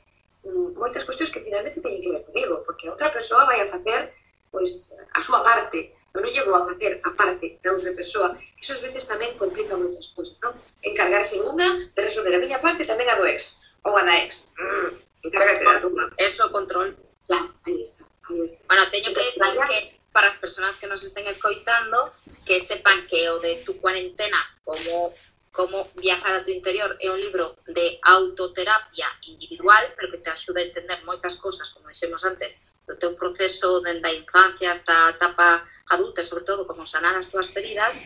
mm, 0.47 0.79
moitas 0.79 1.03
cuestións 1.03 1.29
que 1.29 1.43
finalmente 1.43 1.83
teñen 1.83 2.01
que 2.01 2.11
ver 2.11 2.23
comigo, 2.25 2.63
porque 2.65 2.89
outra 2.89 3.11
persoa 3.11 3.45
vai 3.45 3.61
a 3.61 3.69
facer 3.69 4.11
pois 4.53 4.93
a 5.17 5.21
súa 5.25 5.41
parte, 5.41 5.97
eu 6.13 6.21
non 6.21 6.29
lle 6.29 6.45
vou 6.45 6.53
a 6.53 6.61
facer 6.69 7.01
a 7.01 7.09
parte 7.17 7.57
da 7.65 7.73
outra 7.73 7.89
persoa. 7.97 8.37
iso 8.61 8.77
ás 8.77 8.81
veces 8.85 9.09
tamén 9.09 9.33
complica 9.33 9.73
moitas 9.73 10.13
cousas, 10.13 10.37
non? 10.45 10.53
Encargarse 10.85 11.41
unha 11.41 11.89
de 11.89 12.01
resolver 12.05 12.37
a 12.37 12.43
miña 12.43 12.61
parte 12.61 12.85
tamén 12.85 13.09
a 13.09 13.17
do 13.17 13.25
ex, 13.25 13.57
ou 13.81 13.97
a 13.97 14.05
da 14.05 14.13
ex. 14.21 14.45
Mm, 14.53 14.93
encárgate 15.25 15.65
da 15.65 15.81
túa. 15.81 16.05
Eso, 16.21 16.45
control. 16.53 16.93
Claro, 17.25 17.49
está, 17.49 18.05
aí 18.29 18.45
está. 18.45 18.61
Bueno, 18.69 18.83
teño 18.93 19.09
que 19.09 19.25
decir 19.25 19.41
que 19.41 19.79
para 20.13 20.29
as 20.29 20.37
persoas 20.37 20.77
que 20.77 20.85
nos 20.85 21.01
estén 21.01 21.25
escoitando, 21.25 22.13
que 22.45 22.61
sepan 22.61 23.09
que 23.09 23.25
o 23.33 23.41
de 23.41 23.65
tu 23.65 23.81
cuarentena, 23.81 24.37
como 24.61 25.17
como 25.53 25.87
viajar 25.95 26.33
a 26.33 26.43
tu 26.43 26.49
interior, 26.49 26.97
é 26.99 27.09
un 27.13 27.21
libro 27.21 27.55
de 27.83 27.99
autoterapia 27.99 29.07
individual, 29.27 29.91
pero 29.95 30.07
que 30.11 30.23
te 30.23 30.31
axuda 30.31 30.63
a 30.63 30.67
entender 30.71 31.03
moitas 31.03 31.35
cosas, 31.35 31.67
como 31.75 31.91
dixemos 31.91 32.23
antes, 32.23 32.63
do 32.87 32.95
teu 32.95 33.11
proceso 33.15 33.83
dende 33.83 34.07
a 34.07 34.15
infancia 34.15 34.71
hasta 34.71 34.93
a 35.07 35.11
etapa 35.15 35.67
adulta, 35.91 36.23
sobre 36.23 36.47
todo 36.47 36.63
como 36.63 36.87
sanar 36.87 37.15
as 37.15 37.27
túas 37.27 37.51
feridas, 37.51 37.99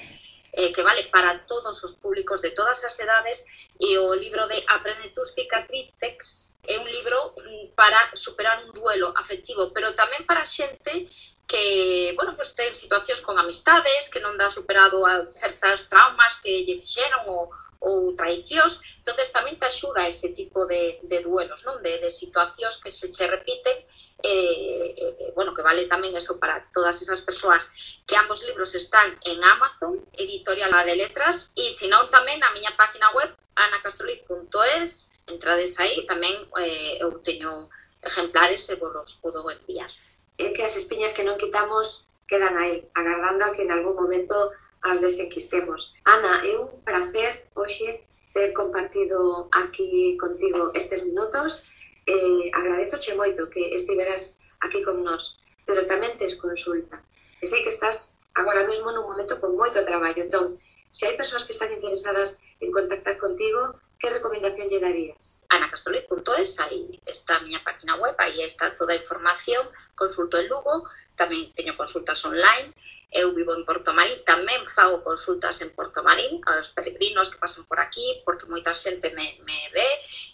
eh, 0.53 0.73
que 0.73 0.81
vale 0.81 1.05
para 1.13 1.45
todos 1.45 1.83
os 1.83 1.93
públicos 1.93 2.41
de 2.41 2.51
todas 2.51 2.81
as 2.81 2.97
edades 2.97 3.45
e 3.77 3.97
o 3.97 4.13
libro 4.17 4.49
de 4.49 4.57
Aprende 4.65 5.13
tus 5.13 5.33
cicatrices 5.37 6.57
é 6.65 6.77
un 6.77 6.89
libro 6.89 7.33
mm, 7.37 7.73
para 7.75 8.11
superar 8.13 8.65
un 8.65 8.73
duelo 8.73 9.13
afectivo, 9.15 9.69
pero 9.73 9.93
tamén 9.93 10.25
para 10.25 10.43
xente 10.45 11.07
que, 11.47 12.11
bueno, 12.19 12.35
pues 12.35 12.51
ten 12.53 12.75
situacións 12.75 13.23
con 13.23 13.39
amistades, 13.39 14.11
que 14.11 14.19
non 14.19 14.35
dá 14.35 14.51
superado 14.51 15.07
a 15.07 15.31
certas 15.31 15.87
traumas 15.87 16.35
que 16.43 16.67
lle 16.67 16.75
fixeron 16.75 17.23
ou, 17.31 17.47
ou 17.79 18.15
traicións, 18.17 18.81
entonces 18.99 19.29
tamén 19.29 19.57
te 19.59 19.69
axuda 19.69 20.07
ese 20.07 20.33
tipo 20.33 20.65
de, 20.65 20.99
de 21.03 21.19
duelos, 21.21 21.65
non? 21.65 21.81
De, 21.81 22.01
de 22.01 22.09
situacións 22.09 22.81
que 22.81 22.89
se 22.89 23.09
che 23.13 23.29
repiten 23.29 23.77
eh, 24.23 24.95
eh, 24.97 25.31
bueno, 25.35 25.53
que 25.53 25.61
vale 25.61 25.85
tamén 25.85 26.17
eso 26.17 26.41
para 26.41 26.65
todas 26.73 26.97
esas 27.01 27.21
persoas 27.21 27.69
que 28.09 28.17
ambos 28.17 28.41
libros 28.41 28.73
están 28.73 29.13
en 29.21 29.43
Amazon, 29.43 30.01
Editorial 30.17 30.73
de 30.73 30.95
Letras, 30.97 31.53
e 31.53 31.69
senón 31.69 32.09
tamén 32.09 32.41
na 32.41 32.49
miña 32.49 32.73
página 32.73 33.13
web 33.13 33.29
anacastroliz.es, 33.53 35.13
entrades 35.29 35.77
aí, 35.77 36.05
tamén 36.09 36.33
eh, 36.57 36.97
eu 36.97 37.13
teño 37.21 37.69
exemplares 38.01 38.65
e 38.73 38.75
vos 38.81 38.93
os 38.97 39.21
podo 39.21 39.45
enviar. 39.49 39.89
É 40.37 40.53
que 40.53 40.65
as 40.65 40.73
espiñas 40.77 41.13
que 41.13 41.25
non 41.25 41.37
quitamos 41.37 42.09
quedan 42.25 42.57
aí, 42.57 42.89
agardando 42.97 43.45
a 43.45 43.53
que 43.53 43.63
en 43.63 43.71
algún 43.71 43.95
momento 43.95 44.51
as 44.87 45.03
desenquistemos. 45.03 45.93
Ana, 46.07 46.41
é 46.47 46.55
un 46.57 46.81
placer 46.87 47.51
hoxe 47.53 48.07
ter 48.33 48.53
compartido 48.53 49.49
aquí 49.51 50.15
contigo 50.17 50.71
estes 50.73 51.03
minutos. 51.03 51.67
Eh, 52.07 52.49
agradezo 52.53 52.97
che 52.97 53.15
moito 53.15 53.49
que 53.49 53.75
estiveras 53.75 54.39
aquí 54.63 54.79
con 54.81 55.03
nós, 55.03 55.37
pero 55.67 55.83
tamén 55.85 56.15
tes 56.15 56.39
consulta. 56.39 57.03
E 57.43 57.45
sei 57.45 57.61
que 57.61 57.73
estás 57.73 58.15
agora 58.33 58.63
mesmo 58.63 58.93
nun 58.93 59.09
momento 59.09 59.41
con 59.43 59.57
moito 59.59 59.83
traballo. 59.83 60.23
Entón, 60.23 60.55
se 60.93 61.05
hai 61.05 61.19
persoas 61.19 61.43
que 61.43 61.53
están 61.53 61.73
interesadas 61.73 62.39
en 62.63 62.71
contactar 62.71 63.17
contigo, 63.19 63.75
que 63.99 64.13
recomendación 64.13 64.69
lle 64.69 64.79
darías? 64.79 65.41
Anacastolid.es, 65.49 66.59
aí 66.61 67.01
está 67.05 67.37
a 67.37 67.43
miña 67.43 67.61
página 67.65 67.97
web, 67.97 68.15
aí 68.17 68.41
está 68.45 68.73
toda 68.77 68.93
a 68.93 69.01
información, 69.01 69.65
consulto 69.97 70.37
en 70.37 70.47
Lugo, 70.47 70.85
tamén 71.17 71.49
teño 71.57 71.73
consultas 71.73 72.21
online, 72.25 72.71
Eu 73.07 73.31
vivo 73.31 73.55
en 73.55 73.63
Porto 73.63 73.95
Marín, 73.95 74.19
tamén 74.27 74.67
fago 74.67 74.99
consultas 74.99 75.63
en 75.63 75.71
Porto 75.71 76.03
Marín 76.03 76.43
aos 76.43 76.75
peregrinos 76.75 77.31
que 77.31 77.39
pasan 77.39 77.63
por 77.63 77.79
aquí, 77.79 78.19
porque 78.27 78.51
moita 78.51 78.75
xente 78.75 79.15
me, 79.15 79.39
me 79.47 79.59
ve, 79.71 79.89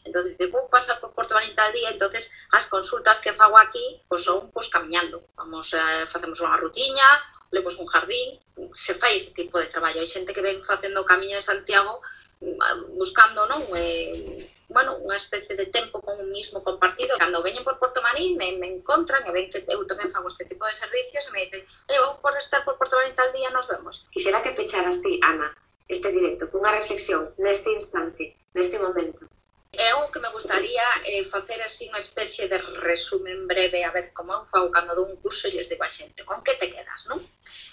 entón, 0.10 0.26
vou 0.50 0.66
pasar 0.74 0.98
por 0.98 1.14
Porto 1.14 1.38
Marín 1.38 1.54
tal 1.54 1.70
día, 1.70 1.94
entonces 1.94 2.34
as 2.50 2.66
consultas 2.66 3.22
que 3.22 3.38
fago 3.38 3.62
aquí, 3.62 4.02
pois 4.10 4.26
son 4.26 4.50
pois, 4.50 4.74
camiñando, 4.74 5.22
vamos, 5.38 5.70
eh, 5.78 6.10
facemos 6.10 6.42
unha 6.42 6.58
rutiña, 6.58 7.06
lemos 7.54 7.78
un 7.78 7.86
jardín, 7.86 8.42
se 8.74 8.98
fai 8.98 9.22
ese 9.22 9.38
tipo 9.38 9.62
de 9.62 9.70
traballo. 9.70 10.02
Hai 10.02 10.10
xente 10.10 10.34
que 10.34 10.42
ven 10.42 10.66
facendo 10.66 11.06
o 11.06 11.08
camiño 11.08 11.38
de 11.38 11.46
Santiago 11.46 12.02
mm, 12.42 12.98
buscando 12.98 13.46
non 13.46 13.62
eh, 13.78 14.50
bueno, 14.74 14.98
unha 15.00 15.16
especie 15.16 15.54
de 15.56 15.70
tempo 15.70 16.02
con 16.02 16.18
un 16.18 16.34
mismo 16.34 16.66
compartido. 16.66 17.16
Cando 17.22 17.46
veñen 17.46 17.64
por 17.64 17.78
Porto 17.78 18.02
Marín, 18.02 18.36
me, 18.36 18.58
me 18.58 18.68
encontran 18.68 19.22
e 19.24 19.32
ven 19.32 19.48
que 19.48 19.62
eu 19.70 19.86
tamén 19.86 20.10
fago 20.10 20.28
este 20.28 20.50
tipo 20.50 20.66
de 20.66 20.74
servicios 20.74 21.30
e 21.30 21.32
me 21.32 21.46
dicen, 21.46 21.62
oye, 21.88 22.00
vou 22.02 22.18
por 22.20 22.34
estar 22.36 22.66
por 22.66 22.76
Porto 22.76 22.98
Marín 22.98 23.14
tal 23.14 23.32
día, 23.32 23.54
nos 23.54 23.70
vemos. 23.70 24.10
Quisera 24.10 24.42
que 24.42 24.58
pecharas 24.58 25.00
ti, 25.00 25.22
Ana, 25.22 25.54
este 25.88 26.10
directo 26.12 26.50
cunha 26.50 26.74
reflexión 26.74 27.32
neste 27.38 27.70
instante, 27.72 28.36
neste 28.58 28.82
momento. 28.82 29.30
É 29.74 29.90
algo 29.90 30.12
que 30.12 30.20
me 30.20 30.30
gustaría 30.30 30.86
eh, 31.04 31.26
facer 31.26 31.58
así 31.66 31.90
unha 31.90 31.98
especie 31.98 32.46
de 32.46 32.62
resumen 32.86 33.50
breve, 33.50 33.82
a 33.82 33.90
ver 33.90 34.14
como 34.14 34.30
eu 34.30 34.46
fago 34.46 34.70
cando 34.70 34.94
dou 34.94 35.10
un 35.10 35.18
curso 35.18 35.50
e 35.50 35.54
lles 35.58 35.66
digo 35.66 35.82
a 35.82 35.90
xente, 35.90 36.22
con 36.22 36.46
que 36.46 36.54
te 36.62 36.70
quedas, 36.70 37.10
non? 37.10 37.18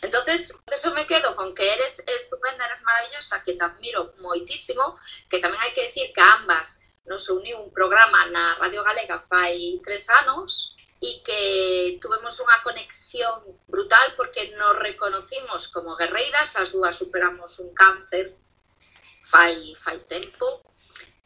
Entonces, 0.00 0.56
eso 0.64 0.96
me 0.96 1.04
quedo 1.04 1.36
con 1.36 1.52
que 1.52 1.68
eres 1.68 2.00
estupenda, 2.08 2.64
eres 2.64 2.80
maravillosa, 2.80 3.44
que 3.44 3.52
te 3.52 3.64
admiro 3.68 4.16
moitísimo, 4.24 4.96
que 5.28 5.44
tamén 5.44 5.60
hai 5.60 5.76
que 5.76 5.92
decir 5.92 6.08
que 6.16 6.24
ambas 6.24 6.80
nos 7.06 7.28
uniu 7.28 7.60
un 7.60 7.70
programa 7.72 8.26
na 8.28 8.54
Radio 8.60 8.82
Galega 8.84 9.18
fai 9.18 9.80
tres 9.84 10.08
anos 10.10 10.76
e 11.00 11.24
que 11.24 11.42
tuvemos 11.96 12.36
unha 12.44 12.60
conexión 12.60 13.40
brutal 13.64 14.12
porque 14.20 14.52
nos 14.60 14.76
reconocimos 14.76 15.72
como 15.72 15.96
guerreiras, 15.96 16.60
as 16.60 16.76
dúas 16.76 17.00
superamos 17.00 17.56
un 17.56 17.72
cáncer 17.72 18.36
fai, 19.24 19.72
fai 19.80 19.98
tempo 20.04 20.60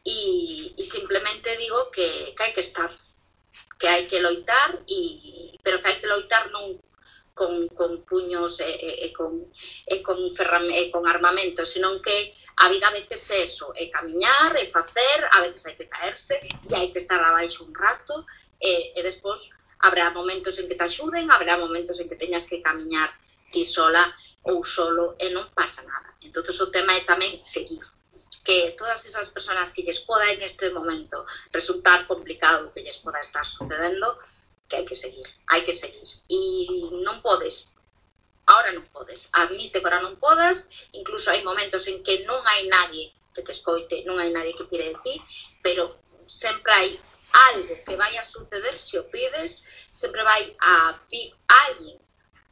e, 0.05 0.71
e 0.77 0.83
simplemente 0.83 1.57
digo 1.57 1.91
que, 1.91 2.31
que 2.37 2.43
hai 2.43 2.53
que 2.53 2.63
estar, 2.63 2.87
que 3.75 3.87
hai 3.89 4.07
que 4.07 4.21
loitar, 4.21 4.79
e, 4.87 5.57
pero 5.59 5.81
que 5.81 5.89
hai 5.89 5.97
que 5.99 6.07
loitar 6.07 6.47
non 6.55 6.79
con, 7.35 7.67
con 7.67 8.01
puños 8.07 8.59
e, 8.61 8.71
e, 8.71 9.05
e 9.05 9.13
con, 9.13 9.51
e 9.85 10.01
con, 10.01 10.17
ferram, 10.31 10.65
e 10.71 10.89
con 10.89 11.03
armamento, 11.05 11.67
senón 11.67 12.01
que 12.01 12.33
a 12.63 12.71
vida 12.71 12.87
a 12.87 12.95
veces 12.95 13.21
é 13.29 13.43
eso, 13.43 13.75
é 13.75 13.91
camiñar, 13.91 14.55
é 14.55 14.65
facer, 14.65 15.17
a 15.35 15.43
veces 15.43 15.67
hai 15.67 15.75
que 15.75 15.91
caerse 15.91 16.39
e 16.39 16.71
hai 16.71 16.89
que 16.95 17.03
estar 17.03 17.19
abaixo 17.19 17.67
un 17.67 17.75
rato 17.75 18.25
e, 18.57 18.95
e 18.95 18.99
despois 19.03 19.51
habrá 19.83 20.09
momentos 20.15 20.55
en 20.57 20.71
que 20.71 20.79
te 20.79 20.87
axuden, 20.87 21.29
habrá 21.29 21.59
momentos 21.59 21.99
en 21.99 22.07
que 22.07 22.15
teñas 22.15 22.47
que 22.47 22.63
camiñar 22.63 23.11
ti 23.51 23.67
sola 23.67 24.15
ou 24.47 24.63
solo 24.63 25.19
e 25.19 25.27
non 25.35 25.51
pasa 25.51 25.83
nada. 25.83 26.15
Entón 26.23 26.47
o 26.47 26.71
tema 26.71 26.95
é 26.95 27.03
tamén 27.03 27.43
seguir 27.43 27.83
que 28.45 28.77
todas 28.77 29.03
esas 29.03 29.27
personas 29.33 29.73
que 29.73 29.83
lles 29.83 29.99
poda 29.99 30.31
en 30.31 30.39
este 30.39 30.69
momento 30.69 31.25
resultar 31.51 32.07
complicado 32.07 32.71
que 32.71 32.85
lles 32.85 33.01
poda 33.03 33.19
estar 33.19 33.43
sucedendo, 33.43 34.21
que 34.67 34.75
hai 34.77 34.85
que 34.85 34.95
seguir, 34.95 35.27
hai 35.51 35.61
que 35.63 35.73
seguir. 35.73 36.07
E 36.29 36.39
non 37.05 37.21
podes, 37.21 37.69
ahora 38.45 38.73
non 38.73 38.85
podes, 38.89 39.29
admite 39.33 39.81
que 39.81 39.85
ahora 39.85 40.01
non 40.01 40.17
podas, 40.17 40.69
incluso 40.93 41.29
hai 41.29 41.41
momentos 41.45 41.85
en 41.89 42.01
que 42.05 42.25
non 42.25 42.41
hai 42.45 42.65
nadie 42.69 43.13
que 43.33 43.43
te 43.43 43.51
escoite, 43.51 44.05
non 44.07 44.17
hai 44.21 44.31
nadie 44.31 44.55
que 44.55 44.69
tire 44.69 44.93
de 44.93 44.97
ti, 45.03 45.15
pero 45.61 45.99
sempre 46.25 46.71
hai 46.73 46.89
algo 47.51 47.75
que 47.83 47.95
vai 47.99 48.15
a 48.17 48.23
suceder 48.23 48.79
se 48.79 48.95
o 48.97 49.05
pides, 49.11 49.67
sempre 49.91 50.23
vai 50.23 50.55
a 50.61 50.95
vir 51.11 51.35
alguén 51.47 51.99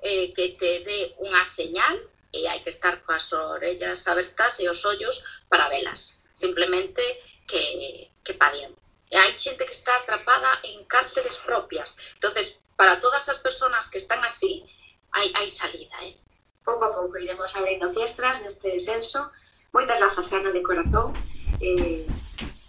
eh, 0.04 0.34
que 0.36 0.60
te 0.60 0.84
dé 0.84 1.16
unha 1.24 1.48
señal 1.48 1.96
e 2.36 2.50
hai 2.50 2.60
que 2.66 2.74
estar 2.76 3.00
coas 3.08 3.32
orellas 3.32 4.04
abertas 4.12 4.60
e 4.60 4.68
os 4.68 4.84
ollos 4.84 5.24
para 5.48 5.72
velas. 5.72 6.20
Simplemente 6.34 7.02
que, 7.48 8.12
que 8.26 8.34
pa 8.34 8.52
diante. 8.52 8.83
E 9.14 9.16
hai 9.22 9.32
xente 9.38 9.68
que 9.70 9.78
está 9.78 9.94
atrapada 10.02 10.52
en 10.66 10.90
cárceles 10.90 11.38
propias. 11.46 11.90
entonces 12.18 12.46
para 12.80 13.00
todas 13.04 13.30
as 13.30 13.38
persoas 13.38 13.86
que 13.92 14.02
están 14.02 14.22
así, 14.26 14.66
hai, 15.14 15.30
hai 15.38 15.48
salida, 15.62 15.94
eh? 16.02 16.18
Pouco 16.66 16.84
a 16.90 16.94
pouco 16.98 17.22
iremos 17.22 17.54
abrindo 17.54 17.94
fiestras 17.94 18.42
neste 18.42 18.80
senso. 18.82 19.30
Moitas 19.76 20.00
grazas, 20.02 20.34
Ana, 20.34 20.50
de 20.50 20.64
corazón. 20.66 21.14
Eh, 21.62 22.08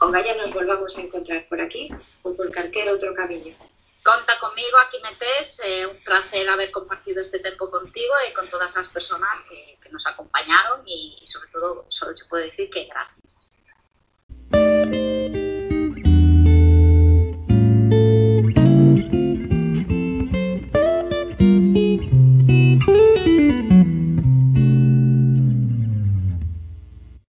o 0.04 0.06
nos 0.12 0.52
volvamos 0.52 0.92
a 0.98 1.00
encontrar 1.00 1.48
por 1.48 1.60
aquí 1.64 1.88
ou 2.20 2.36
por 2.36 2.50
calquer 2.52 2.92
outro 2.92 3.16
camiño. 3.16 3.56
conta 4.04 4.38
conmigo, 4.38 4.76
aquí 4.84 5.00
metes, 5.00 5.58
é 5.64 5.88
un 5.88 5.96
placer 6.04 6.46
haber 6.46 6.70
compartido 6.70 7.24
este 7.24 7.38
tempo 7.40 7.70
contigo 7.70 8.12
e 8.28 8.36
con 8.36 8.44
todas 8.52 8.76
as 8.76 8.88
persoas 8.92 9.40
que, 9.48 9.80
que 9.80 9.88
nos 9.88 10.04
acompañaron 10.04 10.84
e, 10.84 11.16
sobre 11.24 11.48
todo, 11.48 11.88
só 11.88 12.12
te 12.12 12.24
podo 12.28 12.44
decir 12.44 12.68
que 12.68 12.84
gracias. 12.84 13.48